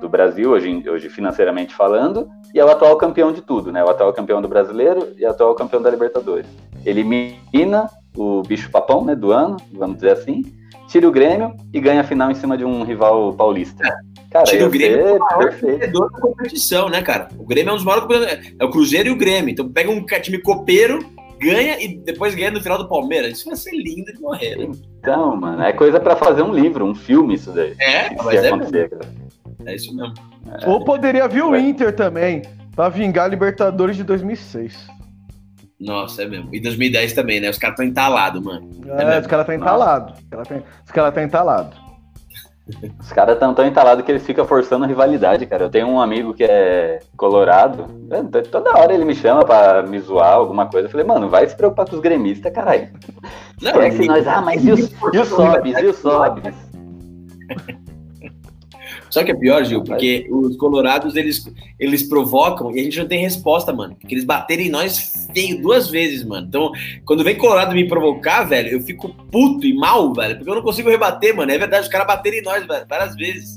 [0.00, 3.82] do Brasil, hoje, hoje financeiramente falando, e é o atual campeão de tudo, né?
[3.84, 6.46] O atual campeão do brasileiro e o atual campeão da Libertadores.
[6.86, 9.14] Elimina o bicho papão, né?
[9.16, 10.42] Do ano, vamos dizer assim,
[10.88, 13.82] tira o Grêmio e ganha a final em cima de um rival paulista.
[14.30, 15.92] Cara, Tira o Grêmio é perfeito.
[15.92, 17.28] da competição, né, cara?
[17.38, 18.52] O Grêmio é um dos maiores.
[18.58, 19.50] É o Cruzeiro e o Grêmio.
[19.52, 20.98] Então pega um time copeiro,
[21.44, 23.32] ganha e depois ganha no final do Palmeiras.
[23.38, 24.70] Isso vai ser lindo de morrer, né?
[24.98, 27.74] Então, mano, é coisa pra fazer um livro, um filme isso daí.
[27.78, 29.08] É, Se mas é, acontecer, cara.
[29.66, 30.14] é isso mesmo.
[30.66, 32.42] Ou poderia vir o Inter também,
[32.74, 34.88] pra vingar a Libertadores de 2006.
[35.80, 36.48] Nossa, é mesmo.
[36.54, 37.50] E 2010 também, né?
[37.50, 38.68] Os caras estão entalados, mano.
[38.86, 39.20] É, mesmo.
[39.20, 40.14] os caras tá entalado.
[40.14, 41.83] Os caras tá, os cara tá entalado.
[42.98, 45.64] Os caras tão tão entalados que eles ficam forçando rivalidade, cara.
[45.64, 47.84] Eu tenho um amigo que é colorado.
[48.10, 50.86] é, Toda hora ele me chama pra me zoar alguma coisa.
[50.86, 52.88] Eu falei, mano, vai se preocupar com os gremistas, caralho.
[53.60, 54.26] Não, Esquece ninguém- nós.
[54.26, 55.76] Ah, mas e os, e os sobes?
[55.78, 56.54] E os sobes?
[59.22, 59.82] O que é pior, Gil?
[59.82, 61.44] Porque os colorados, eles,
[61.78, 63.96] eles provocam e a gente não tem resposta, mano.
[64.00, 66.46] Porque eles baterem em nós feio duas vezes, mano.
[66.46, 66.70] Então,
[67.04, 70.36] quando vem colorado me provocar, velho, eu fico puto e mal, velho.
[70.36, 71.52] Porque eu não consigo rebater, mano.
[71.52, 73.56] É verdade, os caras baterem em nós, velho, várias vezes.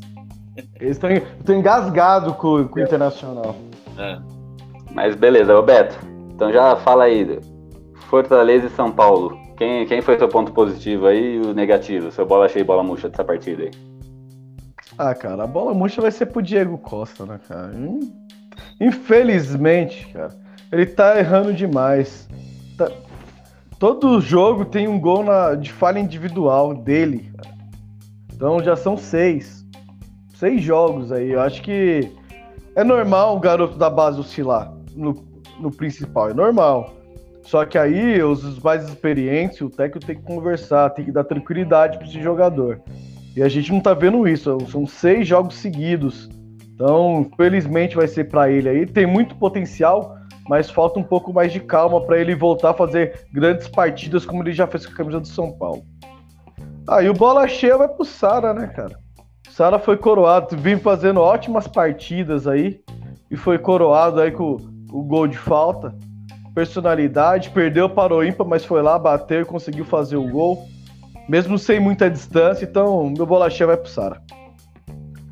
[0.80, 3.56] Eles estão engasgados com, com o Internacional.
[3.98, 4.20] É.
[4.94, 5.98] Mas beleza, ô Beto.
[6.34, 7.40] Então já fala aí.
[8.10, 9.38] Fortaleza e São Paulo.
[9.58, 12.12] Quem, quem foi seu ponto positivo aí e o negativo?
[12.12, 13.72] Seu bola cheia e bola murcha dessa partida aí.
[14.98, 17.72] Ah, cara, a bola murcha vai ser pro Diego Costa, né, cara?
[17.76, 18.00] Hum,
[18.82, 20.32] Infelizmente, cara,
[20.72, 22.28] ele tá errando demais.
[22.78, 22.92] Tá-
[23.80, 27.56] Todo jogo tem um gol na- de falha individual dele, cara.
[28.34, 29.64] Então já são seis.
[30.36, 31.32] Seis jogos aí.
[31.32, 32.12] Eu acho que
[32.76, 35.24] é normal o garoto da base oscilar no,
[35.60, 36.94] no principal, é normal.
[37.44, 41.98] Só que aí os, mais experientes, o técnico tem que conversar, tem que dar tranquilidade
[42.00, 42.82] para esse jogador.
[43.38, 44.58] E a gente não tá vendo isso.
[44.72, 46.28] São seis jogos seguidos.
[46.74, 48.84] Então, felizmente vai ser para ele aí.
[48.88, 50.18] Tem muito potencial,
[50.50, 54.42] mas falta um pouco mais de calma para ele voltar a fazer grandes partidas como
[54.42, 55.84] ele já fez com a camisa do São Paulo.
[56.90, 58.98] Ah, e o bola cheia vai pro Sara, né, cara?
[59.48, 62.80] O Sara foi coroado, vem fazendo ótimas partidas aí
[63.30, 64.58] e foi coroado aí com
[64.92, 65.94] o gol de falta.
[66.56, 70.68] Personalidade, perdeu para o ímpar, mas foi lá, bateu e conseguiu fazer o gol
[71.28, 74.22] mesmo sem muita distância, então meu bola cheia vai pro Sara.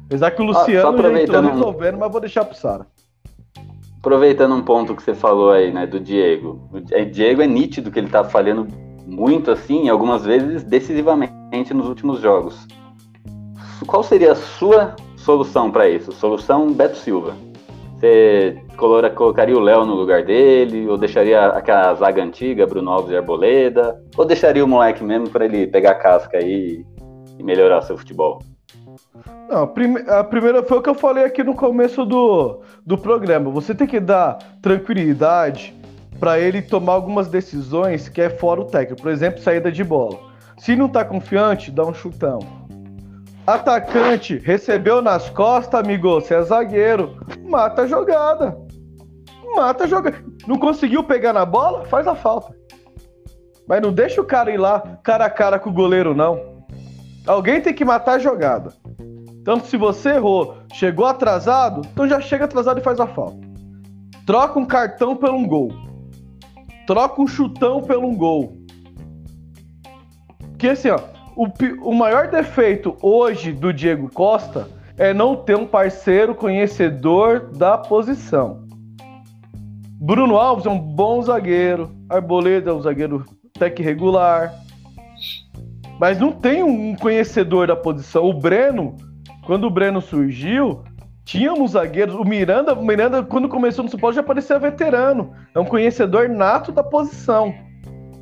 [0.06, 2.86] Apesar que o Ah, Luciano já entrou resolvendo, mas vou deixar pro Sara.
[4.00, 6.70] Aproveitando um ponto que você falou aí, né, do Diego.
[6.72, 8.68] O Di- Diego é nítido que ele tá falhando
[9.08, 11.34] muito assim, algumas vezes decisivamente.
[11.74, 12.68] nos últimos jogos.
[13.88, 16.12] Qual seria a sua solução para isso?
[16.12, 17.34] Solução Beto Silva.
[18.06, 20.88] Você colocaria o Léo no lugar dele?
[20.88, 24.00] Ou deixaria aquela zaga antiga, Bruno Alves e Arboleda?
[24.16, 26.86] Ou deixaria o moleque mesmo para ele pegar a casca aí
[27.40, 28.44] e melhorar seu futebol?
[29.50, 32.96] Não, a, prime a primeira foi o que eu falei aqui no começo do, do
[32.96, 33.50] programa.
[33.50, 35.76] Você tem que dar tranquilidade
[36.20, 39.02] para ele tomar algumas decisões que é fora o técnico.
[39.02, 40.20] Por exemplo, saída de bola.
[40.58, 42.40] Se não tá confiante, dá um chutão.
[43.46, 47.18] Atacante, recebeu nas costas, amigo, você é zagueiro.
[47.44, 48.58] Mata a jogada.
[49.56, 50.18] Mata a jogada.
[50.48, 51.86] Não conseguiu pegar na bola?
[51.86, 52.56] Faz a falta.
[53.68, 56.66] Mas não deixa o cara ir lá cara a cara com o goleiro, não.
[57.28, 58.74] Alguém tem que matar a jogada.
[59.42, 63.46] Então, se você errou, chegou atrasado, então já chega atrasado e faz a falta.
[64.26, 65.72] Troca um cartão pelo um gol.
[66.88, 68.58] Troca um chutão pelo um gol.
[70.40, 71.00] Porque assim, ó,
[71.36, 71.48] o,
[71.82, 74.68] o maior defeito hoje do Diego Costa
[74.98, 78.64] é não ter um parceiro conhecedor da posição.
[80.00, 84.54] Bruno Alves é um bom zagueiro, Arboleda é um zagueiro até que regular,
[86.00, 88.26] mas não tem um conhecedor da posição.
[88.26, 88.96] O Breno,
[89.46, 90.84] quando o Breno surgiu,
[91.24, 92.16] tínhamos zagueiros.
[92.16, 96.30] O Miranda, o Miranda quando começou no São Paulo já parecia veterano, é um conhecedor
[96.30, 97.54] nato da posição.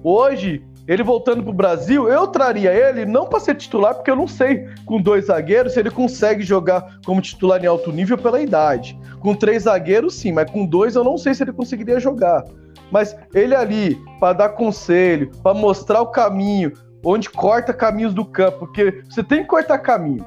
[0.03, 4.15] Hoje ele voltando para o Brasil, eu traria ele não para ser titular, porque eu
[4.15, 8.41] não sei com dois zagueiros se ele consegue jogar como titular em alto nível pela
[8.41, 8.99] idade.
[9.19, 12.43] Com três zagueiros, sim, mas com dois eu não sei se ele conseguiria jogar.
[12.91, 18.59] Mas ele ali, para dar conselho, para mostrar o caminho, onde corta caminhos do campo,
[18.59, 20.25] porque você tem que cortar caminho.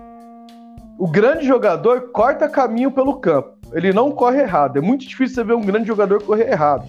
[0.99, 3.57] O grande jogador corta caminho pelo campo.
[3.73, 4.79] Ele não corre errado.
[4.79, 6.87] É muito difícil você ver um grande jogador correr errado.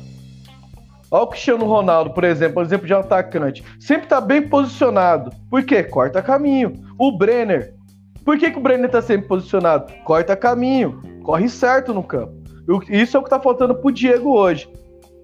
[1.09, 3.63] Olha o Cristiano Ronaldo, por exemplo, exemplo de atacante.
[3.79, 5.31] Sempre está bem posicionado.
[5.49, 5.83] Por quê?
[5.83, 6.73] Corta caminho.
[6.97, 7.73] O Brenner.
[8.25, 9.93] Por que, que o Brenner está sempre posicionado?
[10.03, 11.01] Corta caminho.
[11.23, 12.33] Corre certo no campo.
[12.89, 14.69] Isso é o que está faltando pro Diego hoje.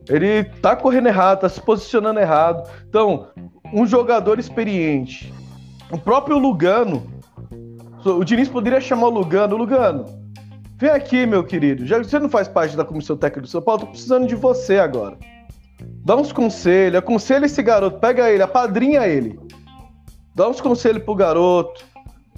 [0.10, 2.70] Ele tá correndo errado, tá se posicionando errado.
[2.88, 3.28] Então,
[3.74, 5.34] um jogador experiente.
[5.92, 7.04] O próprio Lugano.
[8.06, 9.58] O Diniz poderia chamar o Lugano.
[9.58, 10.06] Lugano,
[10.78, 11.86] vem aqui, meu querido.
[11.86, 14.80] Já você não faz parte da comissão técnica do São Paulo, tô precisando de você
[14.80, 15.18] agora.
[16.06, 19.40] Dá uns conselhos, aconselha esse garoto, pega ele, apadrinha ele.
[20.36, 21.86] Dá uns conselhos pro garoto,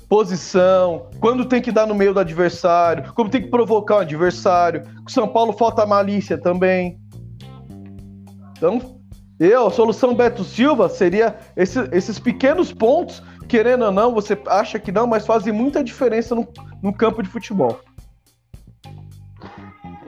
[0.07, 4.83] posição, quando tem que dar no meio do adversário, como tem que provocar o adversário.
[5.05, 6.99] O São Paulo falta malícia também.
[8.55, 8.79] Então,
[9.39, 14.77] eu, a solução Beto Silva seria esse, esses pequenos pontos, querendo ou não, você acha
[14.77, 16.47] que não, mas fazem muita diferença no,
[16.83, 17.79] no campo de futebol.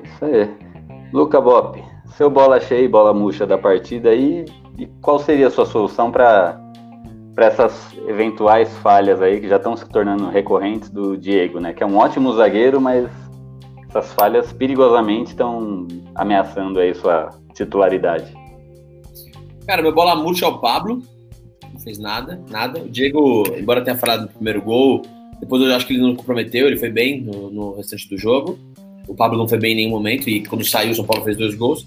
[0.03, 0.67] Isso aí.
[1.11, 1.81] Luca Bop,
[2.17, 4.43] seu bola cheia e bola murcha da partida aí,
[4.75, 6.59] e qual seria a sua solução para
[7.37, 11.73] essas eventuais falhas aí que já estão se tornando recorrentes do Diego, né?
[11.73, 13.07] Que é um ótimo zagueiro, mas
[13.87, 18.35] essas falhas perigosamente estão ameaçando aí sua titularidade.
[19.67, 21.03] Cara, meu bola murcha é o Pablo,
[21.71, 22.79] não fez nada, nada.
[22.79, 25.03] O Diego, embora tenha falado no primeiro gol,
[25.39, 28.57] depois eu acho que ele não comprometeu, ele foi bem no, no restante do jogo.
[29.07, 31.37] O Pablo não foi bem em nenhum momento e quando saiu o São Paulo fez
[31.37, 31.85] dois gols.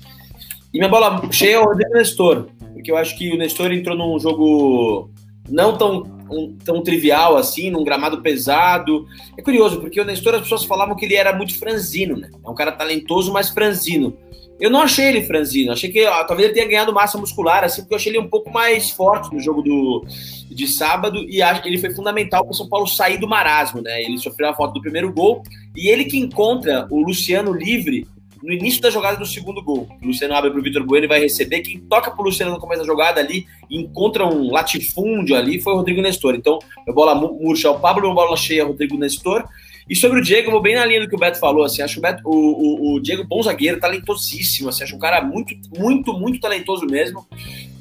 [0.72, 3.96] E minha bola cheia é o Rodrigo Nestor, porque eu acho que o Nestor entrou
[3.96, 5.11] num jogo
[5.48, 9.06] não tão, um, tão trivial assim, num gramado pesado.
[9.37, 12.30] É curioso, porque o Nestor as pessoas falavam que ele era muito franzino, né?
[12.44, 14.16] É um cara talentoso, mas franzino.
[14.61, 17.80] Eu não achei ele franzino, achei que ó, talvez ele tenha ganhado massa muscular, assim,
[17.80, 20.04] porque eu achei ele um pouco mais forte no jogo do,
[20.50, 23.80] de sábado e acho que ele foi fundamental para o São Paulo sair do marasmo,
[23.80, 24.02] né?
[24.02, 25.42] Ele sofreu a falta do primeiro gol
[25.74, 28.06] e ele que encontra o Luciano livre
[28.42, 29.88] no início da jogada do segundo gol.
[30.03, 31.61] O Luciano abre para o Vitor Bueno e vai receber.
[31.61, 35.72] Quem toca para o Luciano no começo da jogada ali encontra um latifúndio ali foi
[35.72, 36.35] o Rodrigo Nestor.
[36.35, 39.44] Então, a bola murcha é o Pablo, a bola cheia é Rodrigo Nestor.
[39.90, 41.64] E sobre o Diego, eu vou bem na linha do que o Beto falou.
[41.64, 44.68] Assim, acho o, Beto, o, o, o Diego bom zagueiro, talentosíssimo.
[44.68, 47.26] Assim, acho um cara muito, muito, muito talentoso mesmo.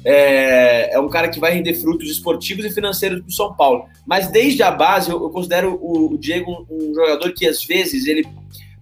[0.04, 3.84] É, é um cara que vai render frutos esportivos e financeiros para o São Paulo.
[4.04, 7.62] Mas desde a base, eu, eu considero o, o Diego um, um jogador que às
[7.64, 8.26] vezes ele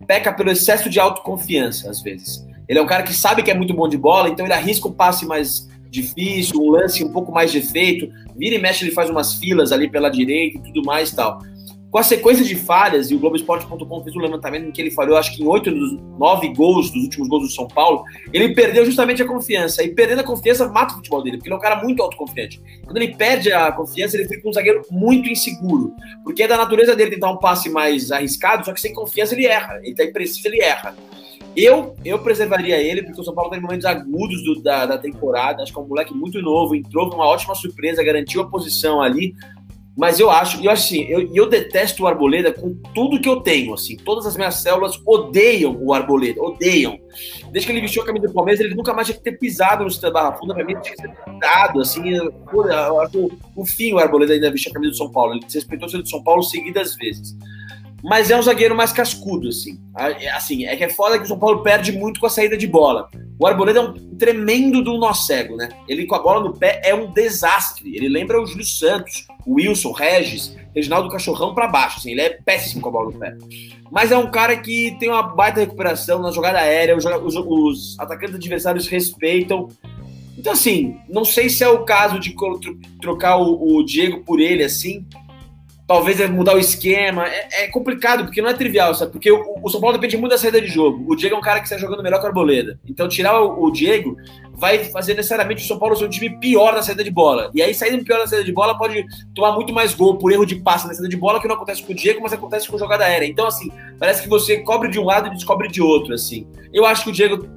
[0.09, 2.45] peca pelo excesso de autoconfiança, às vezes.
[2.67, 4.89] Ele é um cara que sabe que é muito bom de bola, então ele arrisca
[4.89, 8.91] um passe mais difícil, um lance um pouco mais de efeito, vira e mexe, ele
[8.91, 11.41] faz umas filas ali pela direita e tudo mais e tal.
[11.91, 15.17] Com a sequência de falhas, e o Globoesporte.com fez um levantamento em que ele falhou,
[15.17, 18.85] acho que em oito dos nove gols, dos últimos gols do São Paulo, ele perdeu
[18.85, 19.83] justamente a confiança.
[19.83, 22.61] E perdendo a confiança, mata o futebol dele, porque ele é um cara muito autoconfiante.
[22.85, 25.95] Quando ele perde a confiança, ele fica um zagueiro muito inseguro.
[26.23, 29.47] Porque é da natureza dele tentar um passe mais arriscado, só que sem confiança ele
[29.47, 29.81] erra.
[29.83, 30.95] Ele tá impreciso, ele erra.
[31.57, 35.63] Eu, eu preservaria ele, porque o São Paulo tem momentos agudos do, da, da temporada.
[35.63, 39.01] Acho que é um moleque muito novo, entrou com uma ótima surpresa, garantiu a posição
[39.01, 39.35] ali
[39.99, 43.75] Mas eu acho, eu assim, eu, eu detesto o Arboleda com tudo que eu tenho,
[43.75, 43.97] assim.
[43.97, 46.97] Todas as minhas células odeiam o Arboleda, odeiam.
[47.51, 49.83] Desde que ele vestiu a camisa do Palmeiras, ele nunca mais tinha que ter pisado
[49.83, 52.11] no Cidade Barra Funda, pra mim tinha que ser pisado, assim.
[52.11, 55.35] Eu, acho o fim o Arboleda ainda vestiu a camisa do São Paulo.
[55.35, 57.37] Ele respeitou o de São Paulo seguidas vezes.
[58.01, 59.81] Mas é um zagueiro mais cascudo, assim.
[59.99, 62.57] É, assim, é que é foda que o São Paulo perde muito com a saída
[62.57, 63.11] de bola.
[63.39, 65.69] O Arboleda é um tremendo do nó cego, né?
[65.87, 67.95] Ele com a bola no pé é um desastre.
[67.95, 72.11] Ele lembra o Júlio Santos, o Wilson, Regis, Reginaldo Cachorrão para baixo, assim.
[72.11, 73.37] Ele é péssimo com a bola no pé.
[73.91, 78.35] Mas é um cara que tem uma baita recuperação na jogada aérea, os, os, atacantes
[78.35, 79.69] adversários respeitam.
[80.37, 82.35] Então, assim, não sei se é o caso de
[83.01, 85.07] trocar o, o Diego por ele, assim,
[85.89, 87.27] talvez é mudar o esquema.
[87.27, 89.11] É, é, complicado, porque não é trivial, sabe?
[89.11, 91.11] Porque o, o, São Paulo depende muito da saída de jogo.
[91.11, 92.79] O Diego é um cara que está jogando melhor que a Arboleda.
[92.87, 94.15] Então, tirar o, o, Diego
[94.53, 97.51] vai fazer necessariamente o São Paulo ser um time pior na saída de bola.
[97.55, 99.03] E aí, saindo pior na saída de bola, pode
[99.35, 101.83] tomar muito mais gol por erro de passe na saída de bola, que não acontece
[101.83, 103.27] com o Diego, mas acontece com jogada aérea.
[103.27, 106.47] Então, assim, parece que você cobre de um lado e descobre de outro, assim.
[106.71, 107.49] Eu acho que o Diego.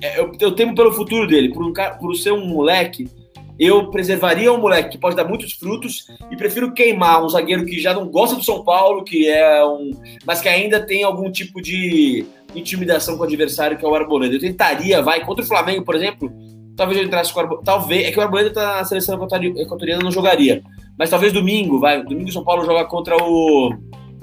[0.00, 3.08] É, eu, eu temo pelo futuro dele, por, um, por ser um moleque
[3.58, 7.80] eu preservaria um moleque que pode dar muitos frutos e prefiro queimar um zagueiro que
[7.80, 9.90] já não gosta do São Paulo, que é um.
[10.24, 14.34] mas que ainda tem algum tipo de intimidação com o adversário, que é o Arboleda.
[14.34, 16.32] Eu tentaria, vai, contra o Flamengo, por exemplo,
[16.76, 17.64] talvez eu entrasse com o Arboleda.
[17.64, 20.62] Talvez, é que o Arboleda tá na seleção equatoriana, não jogaria.
[20.98, 22.02] Mas talvez domingo, vai.
[22.02, 23.74] Domingo o São Paulo joga contra o.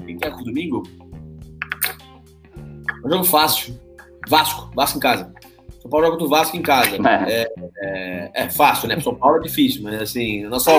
[0.04, 0.82] Quem que é o domingo?
[3.04, 3.78] Um jogo fácil.
[4.28, 5.32] Vasco, Vasco em casa.
[5.80, 6.96] São Paulo joga contra o Vasco em casa.
[6.96, 7.32] É.
[7.32, 9.00] É, é, é fácil, né?
[9.00, 10.72] São Paulo é difícil, mas assim, não só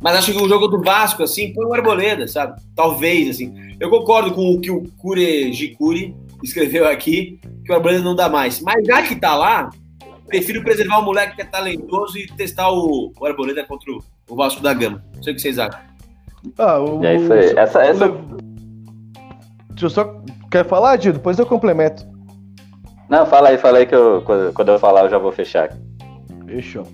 [0.00, 2.60] Mas acho que o jogo do Vasco, assim, põe o Arboleda, sabe?
[2.76, 3.54] Talvez, assim.
[3.80, 8.28] Eu concordo com o que o Kure Gikuri escreveu aqui, que o Arboleda não dá
[8.28, 8.60] mais.
[8.60, 9.70] Mas já que tá lá,
[10.26, 14.36] prefiro preservar o moleque que é talentoso e testar o, o Arboleda contra o, o
[14.36, 15.02] Vasco da Gama.
[15.16, 15.80] Não sei o que vocês acham.
[16.58, 17.56] Ah, o, é isso aí.
[17.56, 18.08] Essa, essa...
[19.70, 20.22] Deixa eu só.
[20.50, 21.14] Quer falar, Dido?
[21.14, 22.13] Depois eu complemento.
[23.14, 25.70] Não, fala aí, fala aí que eu, quando eu falar eu já vou fechar.
[26.46, 26.84] Fechou.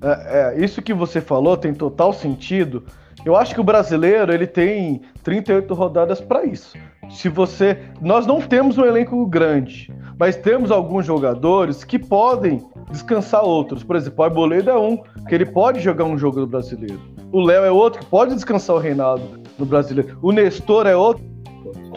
[0.00, 2.84] É, é, isso que você falou tem total sentido.
[3.24, 6.78] Eu acho que o brasileiro ele tem 38 rodadas para isso.
[7.10, 13.42] Se você, nós não temos um elenco grande, mas temos alguns jogadores que podem descansar
[13.42, 13.82] outros.
[13.82, 17.00] Por exemplo, o Arboleda é um que ele pode jogar um jogo do brasileiro.
[17.32, 20.16] O Léo é outro que pode descansar o Reinaldo no brasileiro.
[20.22, 21.33] O Nestor é outro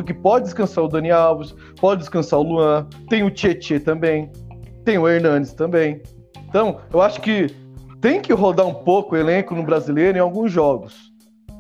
[0.07, 4.31] que pode descansar o Dani Alves, pode descansar o Luan, tem o Tietê também,
[4.85, 6.01] tem o Hernandes também.
[6.47, 7.53] Então, eu acho que
[7.99, 11.11] tem que rodar um pouco o elenco no brasileiro em alguns jogos.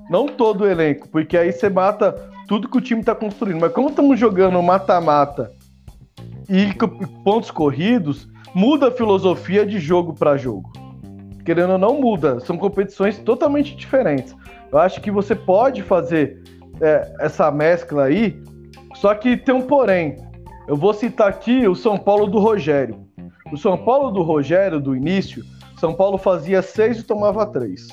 [0.09, 2.13] Não todo o elenco, porque aí você mata
[2.47, 3.59] tudo que o time está construindo.
[3.59, 5.51] Mas como estamos jogando mata-mata
[6.49, 6.73] e
[7.25, 10.71] pontos corridos, muda a filosofia de jogo para jogo.
[11.43, 12.39] Querendo ou não, muda.
[12.39, 14.33] São competições totalmente diferentes.
[14.71, 16.41] Eu acho que você pode fazer
[16.81, 18.41] é, essa mescla aí,
[18.95, 20.15] só que tem um porém.
[20.67, 23.05] Eu vou citar aqui o São Paulo do Rogério.
[23.51, 25.43] O São Paulo do Rogério, do início,
[25.79, 27.87] São Paulo fazia seis e tomava três.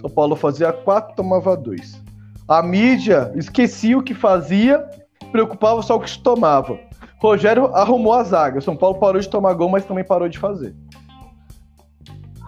[0.00, 2.00] São Paulo fazia quatro e tomava dois.
[2.46, 4.86] A mídia esquecia o que fazia,
[5.32, 6.78] preocupava só o que se tomava.
[7.20, 8.60] Rogério arrumou a zaga.
[8.60, 10.74] São Paulo parou de tomar gol, mas também parou de fazer.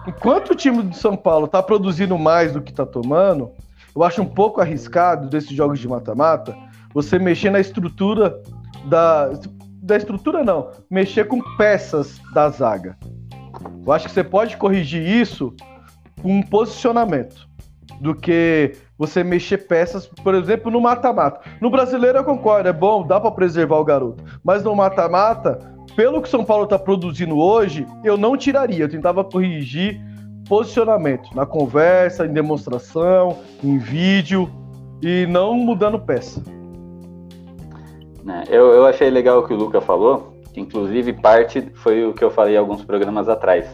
[0.07, 3.51] Enquanto o time do São Paulo está produzindo mais do que está tomando,
[3.95, 6.55] eu acho um pouco arriscado desses jogos de mata-mata
[6.93, 8.41] você mexer na estrutura
[8.85, 9.31] da.
[9.83, 12.95] Da estrutura não, mexer com peças da zaga.
[13.83, 15.55] Eu acho que você pode corrigir isso
[16.21, 17.49] com um posicionamento
[17.99, 21.41] do que você mexer peças, por exemplo, no mata-mata.
[21.59, 24.23] No brasileiro eu concordo, é bom, dá para preservar o garoto.
[24.43, 25.57] Mas no mata-mata,
[25.95, 28.83] pelo que São Paulo está produzindo hoje, eu não tiraria.
[28.83, 29.99] Eu tentava corrigir
[30.51, 34.51] posicionamento, na conversa, em demonstração, em vídeo
[35.01, 36.43] e não mudando peça.
[38.27, 42.13] É, eu, eu achei legal o que o Luca falou, que inclusive parte foi o
[42.13, 43.65] que eu falei alguns programas atrás.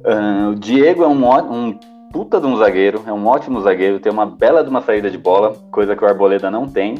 [0.00, 1.72] Uh, o Diego é um, um
[2.12, 5.16] puta de um zagueiro, é um ótimo zagueiro, tem uma bela de uma saída de
[5.16, 6.98] bola, coisa que o Arboleda não tem.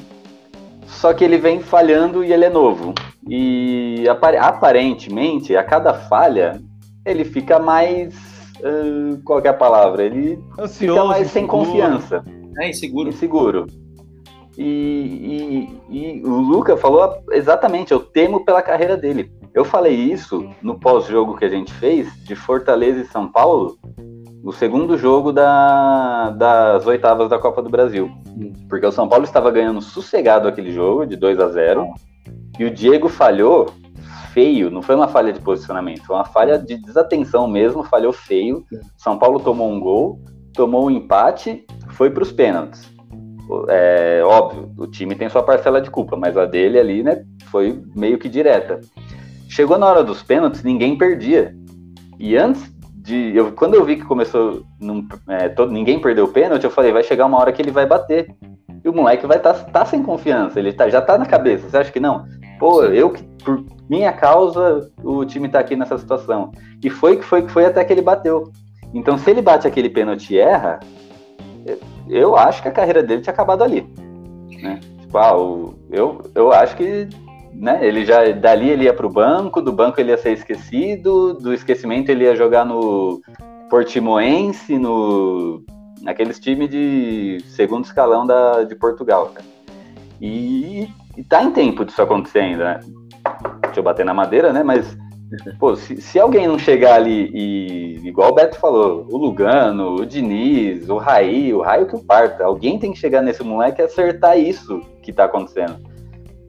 [0.86, 2.94] Só que ele vem falhando e ele é novo.
[3.28, 4.06] E
[4.40, 6.58] aparentemente, a cada falha,
[7.04, 10.02] ele fica mais uh, qual é a palavra?
[10.04, 12.24] Ele Ansioso, fica mais sem confiança.
[12.58, 13.08] É, inseguro.
[13.08, 13.66] Inseguro.
[14.56, 19.30] E, e, e, o Luca falou exatamente, eu temo pela carreira dele.
[19.54, 23.78] Eu falei isso no pós-jogo que a gente fez de Fortaleza e São Paulo,
[24.42, 28.10] no segundo jogo da, das oitavas da Copa do Brasil.
[28.68, 31.86] Porque o São Paulo estava ganhando sossegado aquele jogo, de 2 a 0
[32.58, 33.72] e o Diego falhou
[34.32, 38.64] feio, não foi uma falha de posicionamento, foi uma falha de desatenção mesmo, falhou feio.
[38.96, 40.20] São Paulo tomou um gol
[40.58, 42.92] tomou um empate, foi para os pênaltis.
[43.68, 47.80] É óbvio, o time tem sua parcela de culpa, mas a dele ali, né, foi
[47.94, 48.80] meio que direta.
[49.48, 51.54] Chegou na hora dos pênaltis, ninguém perdia.
[52.18, 53.34] E antes de.
[53.34, 54.64] Eu, quando eu vi que começou.
[54.80, 57.70] Num, é, todo, ninguém perdeu o pênalti, eu falei, vai chegar uma hora que ele
[57.70, 58.34] vai bater.
[58.84, 61.70] E o moleque vai estar tá, tá sem confiança, ele tá, já tá na cabeça.
[61.70, 62.26] Você acha que não?
[62.58, 66.52] Pô, eu que, por minha causa, o time tá aqui nessa situação.
[66.82, 68.52] E foi que foi que foi até que ele bateu.
[68.92, 70.80] Então, se ele bate aquele pênalti e erra,
[72.08, 73.86] eu acho que a carreira dele tinha acabado ali.
[74.62, 74.80] Né?
[75.00, 75.32] Tipo, ah,
[75.90, 77.08] eu, eu acho que
[77.52, 81.34] né, ele já dali ele ia para o banco, do banco ele ia ser esquecido,
[81.34, 83.20] do esquecimento ele ia jogar no
[83.68, 85.62] Portimoense, no
[86.02, 89.32] naqueles times de segundo escalão da, de Portugal.
[89.34, 89.46] Cara.
[90.20, 92.80] E, e tá em tempo disso acontecer ainda, né?
[93.78, 94.62] Eu bater na madeira, né?
[94.62, 94.96] Mas
[95.58, 100.06] Pô, se, se, alguém não chegar ali e, igual o Beto falou, o Lugano, o
[100.06, 103.84] Diniz, o Raí, o Raio que o parta, alguém tem que chegar nesse moleque e
[103.84, 105.76] acertar isso que tá acontecendo.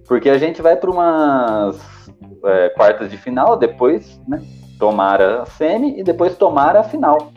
[0.07, 2.09] Porque a gente vai para umas
[2.45, 4.41] é, quartas de final, depois, né,
[4.79, 7.33] tomara a semi e depois tomara a final.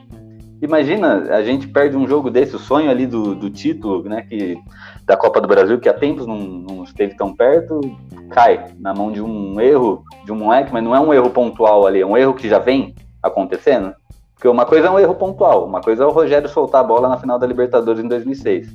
[0.63, 4.57] Imagina, a gente perde um jogo desse, o sonho ali do, do título, né, que,
[5.05, 7.81] da Copa do Brasil, que há tempos não, não esteve tão perto,
[8.31, 11.85] cai na mão de um erro de um moleque, mas não é um erro pontual
[11.85, 13.93] ali, é um erro que já vem acontecendo.
[14.37, 17.09] Porque uma coisa é um erro pontual, uma coisa é o Rogério soltar a bola
[17.09, 18.69] na final da Libertadores em 2006,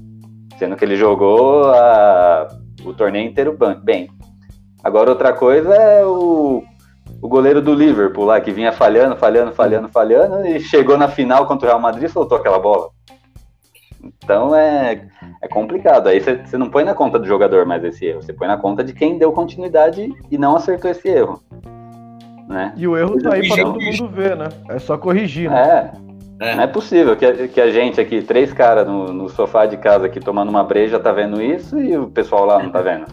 [0.59, 2.49] sendo que ele jogou a,
[2.83, 4.09] o torneio inteiro bem.
[4.83, 6.65] Agora outra coisa é o
[7.21, 11.45] o goleiro do Liverpool lá, que vinha falhando, falhando, falhando, falhando, e chegou na final
[11.45, 12.89] contra o Real Madrid e soltou aquela bola.
[14.23, 15.07] Então é,
[15.41, 16.07] é complicado.
[16.07, 18.83] Aí você não põe na conta do jogador mais esse erro, você põe na conta
[18.83, 21.41] de quem deu continuidade e não acertou esse erro.
[22.47, 22.73] Né?
[22.77, 24.47] E o erro tá aí para todo mundo ver, né?
[24.69, 25.49] É só corrigir.
[25.49, 25.91] Né?
[26.03, 26.07] É.
[26.39, 26.55] É.
[26.55, 29.75] Não é possível que a, que a gente aqui, três caras no, no, sofá de
[29.75, 33.05] casa aqui tomando uma breja, tá vendo isso e o pessoal lá não tá vendo.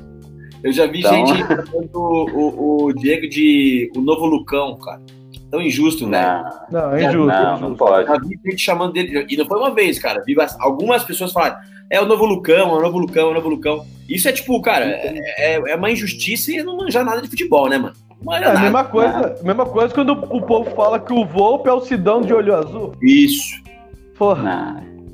[0.64, 1.26] Eu já vi então...
[1.26, 5.02] gente chamando o, o, Diego de o novo Lucão, cara.
[5.50, 6.42] Tão injusto, né?
[6.70, 7.26] Não, é injusto.
[7.26, 8.08] Não, não pode.
[8.08, 10.22] Já vi gente chamando dele, e não foi uma vez, cara.
[10.26, 11.56] Vi algumas pessoas falaram,
[11.90, 13.84] é o novo Lucão, é o novo Lucão, é o novo Lucão.
[14.08, 17.76] Isso é tipo, cara, é, é uma injustiça e não manjar nada de futebol, né,
[17.76, 17.94] mano?
[18.22, 21.72] Não é a mesma coisa, mesma coisa quando o povo fala que o Volpe é
[21.72, 22.92] o Sidão de olho azul.
[23.02, 23.62] Isso.
[24.16, 24.42] Porra.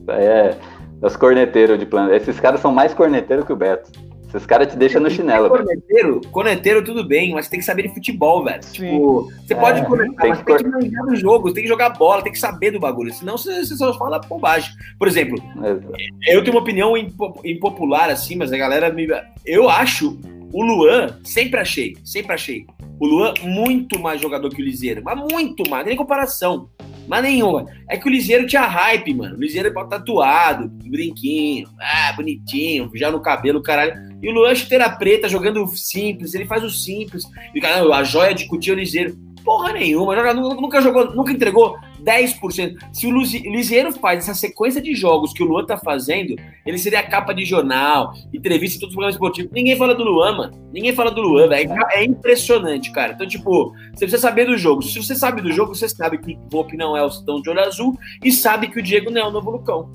[0.07, 0.57] Não, é
[1.03, 2.14] os corneteiros de plano.
[2.14, 3.90] Esses caras são mais corneteiros que o Beto.
[4.33, 5.49] Esses caras te deixam no chinelo.
[5.49, 8.61] Corneteiro, corneteiro, tudo bem, mas tem que saber de futebol, velho.
[8.61, 11.68] Tipo, você é, pode cornetar, tem mas que tem que manjar no jogo, tem que
[11.68, 13.12] jogar bola, tem que saber do bagulho.
[13.12, 14.72] Senão você, você só fala bobagem.
[14.97, 15.93] Por exemplo, Exato.
[16.28, 19.09] eu tenho uma opinião impopular, assim, mas a galera me.
[19.45, 20.16] Eu acho
[20.53, 22.66] o Luan, sempre achei, sempre achei.
[23.01, 26.68] O Luan muito mais jogador que o Liseiro, mas muito mais, nem comparação.
[27.11, 27.67] Mas nenhuma.
[27.89, 29.37] É que o Liseiro tinha hype, mano.
[29.37, 33.95] O Liseiro é tatuado, brinquinho, ah, bonitinho, já no cabelo, caralho.
[34.23, 37.25] E o Luan chuteira preta, jogando simples, ele faz o simples.
[37.53, 39.19] E cara, a joia de cutia é o Liseiro.
[39.45, 42.76] Porra nenhuma, joga, nunca jogou, nunca entregou 10%.
[42.93, 46.36] Se o Liseiro faz essa sequência de jogos que o Luan tá fazendo,
[46.66, 49.51] ele seria capa de jornal, entrevista em todos os programas esportivos.
[49.53, 50.70] Ninguém fala do Luan, mano.
[50.72, 51.72] Ninguém fala do Luan, velho.
[51.91, 53.12] É impressionante, cara.
[53.12, 54.82] Então, tipo, você precisa saber do jogo.
[54.82, 57.51] Se você sabe do jogo, você sabe que o Volpe não é o Cidão de
[57.51, 59.91] Olho Azul e sabe que o Diego não é o novo Lucão.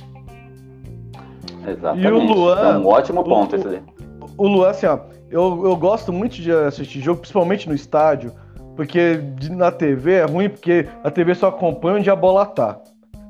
[1.67, 2.07] Exatamente.
[2.07, 2.75] E o Luan.
[2.75, 3.95] É um ótimo ponto o, esse aí
[4.37, 8.33] o Luan, assim, ó, eu, eu gosto muito de assistir jogo, principalmente no estádio,
[8.75, 9.19] porque
[9.51, 12.79] na TV é ruim, porque a TV só acompanha onde a bola tá.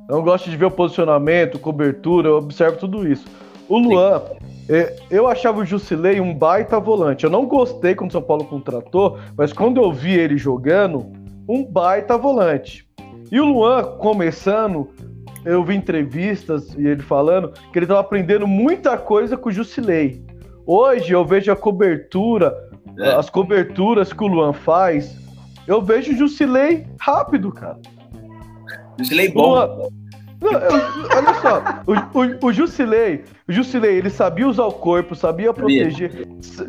[0.10, 3.26] Eu gosto de ver o posicionamento, cobertura, eu observo tudo isso.
[3.68, 4.22] O Luan,
[4.70, 7.24] é, eu achava o Jusilei um baita volante.
[7.24, 11.12] Eu não gostei quando o São Paulo contratou, mas quando eu vi ele jogando,
[11.50, 12.88] um baita volante.
[13.32, 14.89] E o Luan começando,
[15.43, 20.24] eu vi entrevistas e ele falando que ele estava aprendendo muita coisa com o Jusilei.
[20.66, 22.56] Hoje eu vejo a cobertura,
[23.00, 23.10] é.
[23.14, 25.16] as coberturas que o Luan faz,
[25.68, 27.80] eu vejo o Jusilei rápido, cara.
[28.97, 29.89] Jusilei bom.
[30.41, 35.16] Não, eu, olha só, o, o, o Jusilei, o Jusilei, ele sabia usar o corpo,
[35.16, 36.28] sabia proteger,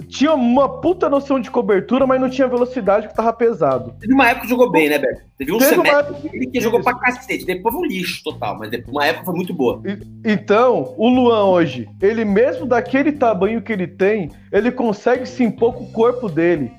[0.09, 3.92] tinha uma puta noção de cobertura, mas não tinha velocidade que tava pesado.
[4.01, 5.22] Teve uma época que jogou bem, né, Beto?
[5.36, 6.51] Teve um Teve semestre época...
[6.53, 9.82] que jogou pra cacete, depois foi um lixo total, mas uma época foi muito boa.
[9.84, 15.42] E, então, o Luan hoje, ele mesmo daquele tamanho que ele tem, ele consegue se
[15.42, 16.70] impor com o corpo dele.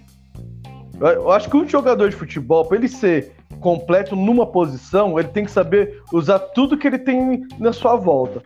[1.00, 5.46] Eu acho que um jogador de futebol, para ele ser completo numa posição, ele tem
[5.46, 8.42] que saber usar tudo que ele tem na sua volta.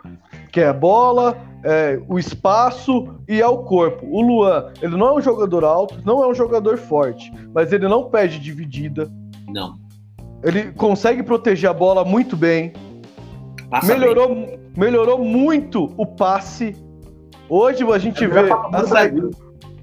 [0.51, 4.05] Que é a bola, é, o espaço e é o corpo.
[4.05, 7.87] O Luan, ele não é um jogador alto, não é um jogador forte, mas ele
[7.87, 9.09] não pede dividida.
[9.47, 9.79] Não.
[10.43, 12.73] Ele consegue proteger a bola muito bem.
[13.69, 16.75] Passa melhorou, melhorou muito o passe.
[17.47, 19.29] Hoje a gente vê a, saída,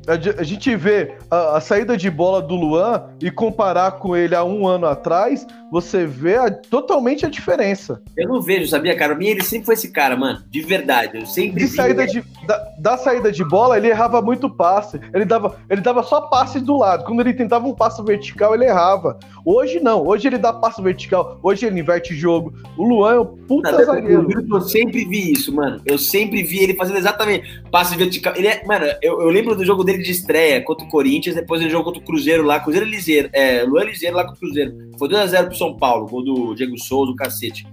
[0.09, 4.43] a, gente vê a, a, saída de bola do Luan e comparar com ele há
[4.43, 8.01] um ano atrás, você vê a, totalmente a diferença.
[8.17, 9.15] Eu não vejo, sabia, cara?
[9.15, 10.43] Mim, ele sempre foi esse cara, mano.
[10.49, 11.19] De verdade.
[11.19, 14.99] Eu sempre de saída de, da, da, saída de bola, ele errava muito passe.
[15.13, 17.05] Ele dava, ele dava só passes do lado.
[17.05, 19.19] Quando ele tentava um passe vertical, ele errava.
[19.45, 20.07] Hoje não.
[20.07, 21.39] Hoje ele dá passe vertical.
[21.43, 22.55] Hoje ele inverte jogo.
[22.77, 24.27] O Luan é um puta não, zagueiro.
[24.31, 25.81] Eu, eu sempre vi isso, mano.
[25.85, 28.33] Eu sempre vi ele fazendo exatamente passe vertical.
[28.37, 31.61] Ele é, mano, eu, eu lembro do jogo dele de estreia contra o Corinthians, depois
[31.61, 34.91] ele jogou contra o Cruzeiro lá, Cruzeiro Liseiro, é, Luan Liseiro lá contra o Cruzeiro.
[34.99, 37.67] Foi 2x0 pro São Paulo, gol do Diego Souza, o cacete.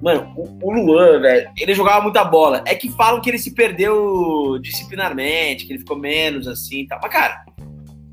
[0.00, 2.62] Mano, o, o Luan, velho, ele jogava muita bola.
[2.66, 6.98] É que falam que ele se perdeu disciplinarmente, que ele ficou menos assim e tal.
[7.02, 7.44] Mas, cara,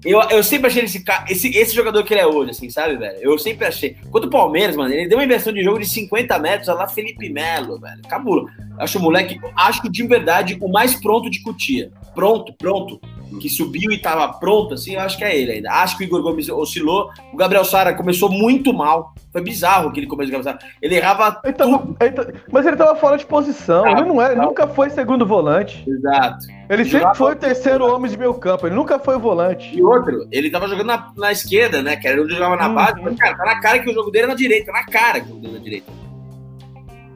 [0.03, 3.17] eu, eu sempre achei esse, esse, esse jogador que ele é hoje, assim, sabe, velho?
[3.19, 3.95] Eu sempre achei.
[4.11, 7.29] Quanto o Palmeiras, mano, ele deu uma inversão de jogo de 50 metros, lá Felipe
[7.29, 8.01] Melo, velho.
[8.07, 8.45] Cabula.
[8.77, 11.91] Acho o moleque, acho que de verdade, o mais pronto de Cutia.
[12.13, 13.01] Pronto, pronto
[13.39, 15.71] que subiu e estava pronto, assim, eu acho que é ele ainda.
[15.71, 17.09] Acho que o Igor Gomes oscilou.
[17.33, 19.13] O Gabriel Sara começou muito mal.
[19.31, 20.73] Foi bizarro que ele começou a Gabriel Sara.
[20.81, 21.41] Ele errava.
[21.43, 23.85] Ele tava, ele mas ele estava fora de posição.
[23.85, 25.83] Ah, ele não é, nunca foi segundo volante.
[25.87, 26.47] Exato.
[26.69, 28.67] Ele, ele sempre foi o terceiro homem de meio campo.
[28.67, 29.75] Ele nunca foi o volante.
[29.75, 31.95] E outro, ele estava jogando na, na, esquerda, né?
[31.95, 32.75] Que era onde jogava na uhum.
[32.75, 33.01] base.
[33.01, 34.71] Mas, cara, tá na cara que o jogo dele é na direita.
[34.71, 35.91] Na cara que o jogo dele é na direita.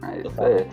[0.04, 0.66] É isso aí.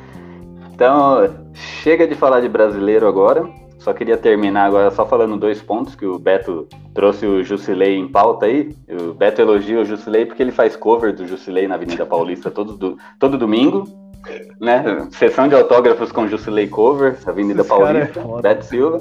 [0.73, 1.49] Então,
[1.83, 3.49] chega de falar de brasileiro agora.
[3.79, 8.09] Só queria terminar agora só falando dois pontos que o Beto trouxe o Jusilei em
[8.09, 8.75] pauta aí.
[8.89, 12.77] O Beto elogia o Jusilei porque ele faz cover do Jusilei na Avenida Paulista todo,
[12.77, 13.85] do, todo domingo.
[14.61, 15.07] Né?
[15.13, 19.01] Sessão de autógrafos com Jusilei cover, Avenida Esse é Paulista, é Beto Silva.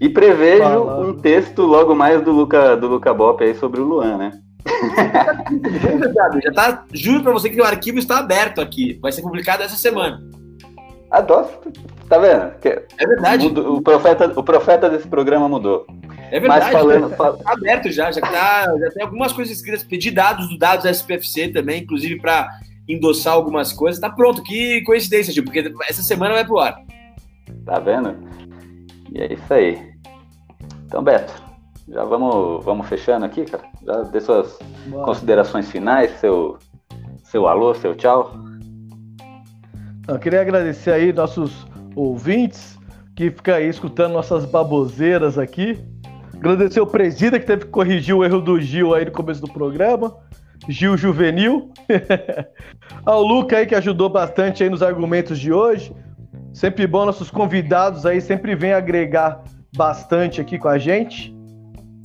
[0.00, 1.06] E prevejo Fala.
[1.06, 4.32] um texto logo mais do Luca, do Luca Bop aí sobre o Luan, né?
[6.42, 8.98] já tá, juro pra você que o arquivo está aberto aqui.
[9.02, 10.20] Vai ser publicado essa semana.
[11.10, 11.48] Adoro.
[12.08, 12.52] Tá vendo?
[12.98, 13.46] é verdade.
[13.46, 15.86] o, profeta, o profeta desse programa mudou.
[16.30, 16.64] É verdade.
[16.64, 17.36] Mas falando, fal...
[17.36, 19.82] tá aberto já, já, tá, já tem algumas coisas escritas.
[19.82, 22.48] Pedi dados do dados SPFC também, inclusive para
[22.88, 24.00] endossar algumas coisas.
[24.00, 24.42] Tá pronto.
[24.42, 26.82] Que coincidência, Gil, porque essa semana vai pro ar.
[27.64, 28.16] Tá vendo?
[29.12, 29.92] E é isso aí.
[30.86, 31.32] Então, Beto,
[31.88, 33.64] já vamos, vamos fechando aqui, cara.
[33.84, 35.04] Já dê suas Boa.
[35.04, 36.58] considerações finais, seu,
[37.24, 38.47] seu alô, seu tchau.
[40.08, 42.78] Eu queria agradecer aí nossos ouvintes
[43.14, 45.78] que ficam aí escutando nossas baboseiras aqui.
[46.34, 49.52] Agradecer o presida que teve que corrigir o erro do Gil aí no começo do
[49.52, 50.16] programa.
[50.66, 51.70] Gil Juvenil.
[53.04, 55.92] Ao Luca aí que ajudou bastante aí nos argumentos de hoje.
[56.54, 59.44] Sempre bom nossos convidados aí, sempre vem agregar
[59.76, 61.36] bastante aqui com a gente.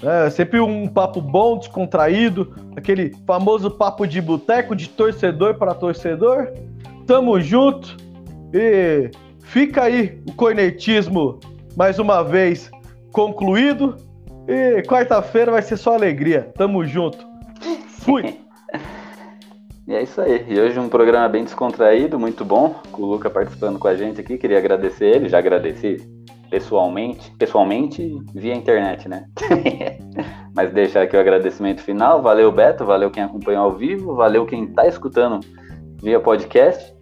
[0.03, 6.49] É sempre um papo bom, descontraído, aquele famoso papo de boteco de torcedor para torcedor.
[7.05, 7.97] Tamo junto
[8.53, 11.39] e fica aí o cornetismo
[11.75, 12.71] mais uma vez
[13.11, 13.95] concluído.
[14.47, 16.51] E quarta-feira vai ser só alegria.
[16.55, 17.25] Tamo junto.
[17.87, 18.39] Fui!
[19.85, 20.45] E é isso aí.
[20.47, 24.21] E hoje um programa bem descontraído, muito bom, com o Luca participando com a gente
[24.21, 24.37] aqui.
[24.37, 25.97] Queria agradecer ele, já agradeci
[26.49, 29.25] pessoalmente, pessoalmente via internet, né?
[30.55, 32.21] Mas deixar aqui o agradecimento final.
[32.21, 35.41] Valeu, Beto, valeu quem acompanhou ao vivo, valeu quem tá escutando
[36.01, 36.92] via podcast.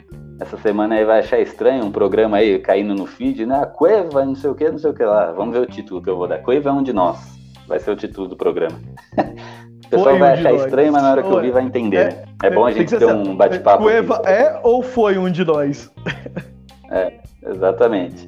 [0.42, 3.60] Essa semana aí vai achar estranho um programa aí caindo no feed, né?
[3.62, 5.32] A Cueva, não sei o que, não sei o que lá.
[5.34, 6.40] Vamos ver o título que eu vou dar.
[6.40, 7.20] Cueva é um de nós.
[7.68, 8.76] Vai ser o título do programa.
[9.86, 11.98] o pessoal vai achar estranho, mas na hora que eu vi vai entender.
[11.98, 12.24] É, né?
[12.42, 13.84] é bom a gente ter um bate-papo.
[13.84, 14.30] Cueva aqui.
[14.30, 15.94] é ou foi um de nós?
[16.90, 18.28] é, exatamente.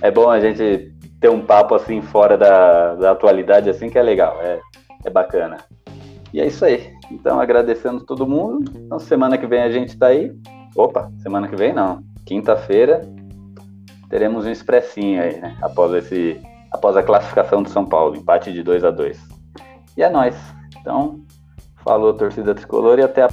[0.00, 0.90] É bom a gente
[1.20, 4.58] ter um papo assim fora da, da atualidade, assim que é legal, é,
[5.04, 5.58] é bacana.
[6.32, 6.90] E é isso aí.
[7.10, 8.72] Então, agradecendo todo mundo.
[8.76, 10.32] Então, semana que vem a gente tá aí.
[10.76, 12.02] Opa, semana que vem não.
[12.24, 13.02] Quinta-feira
[14.08, 15.56] teremos um expressinho aí, né?
[15.62, 16.40] Após esse,
[16.70, 19.18] após a classificação do São Paulo, empate de 2 a 2.
[19.96, 20.36] E é nós.
[20.80, 21.20] Então,
[21.84, 23.28] falou torcida tricolor e até a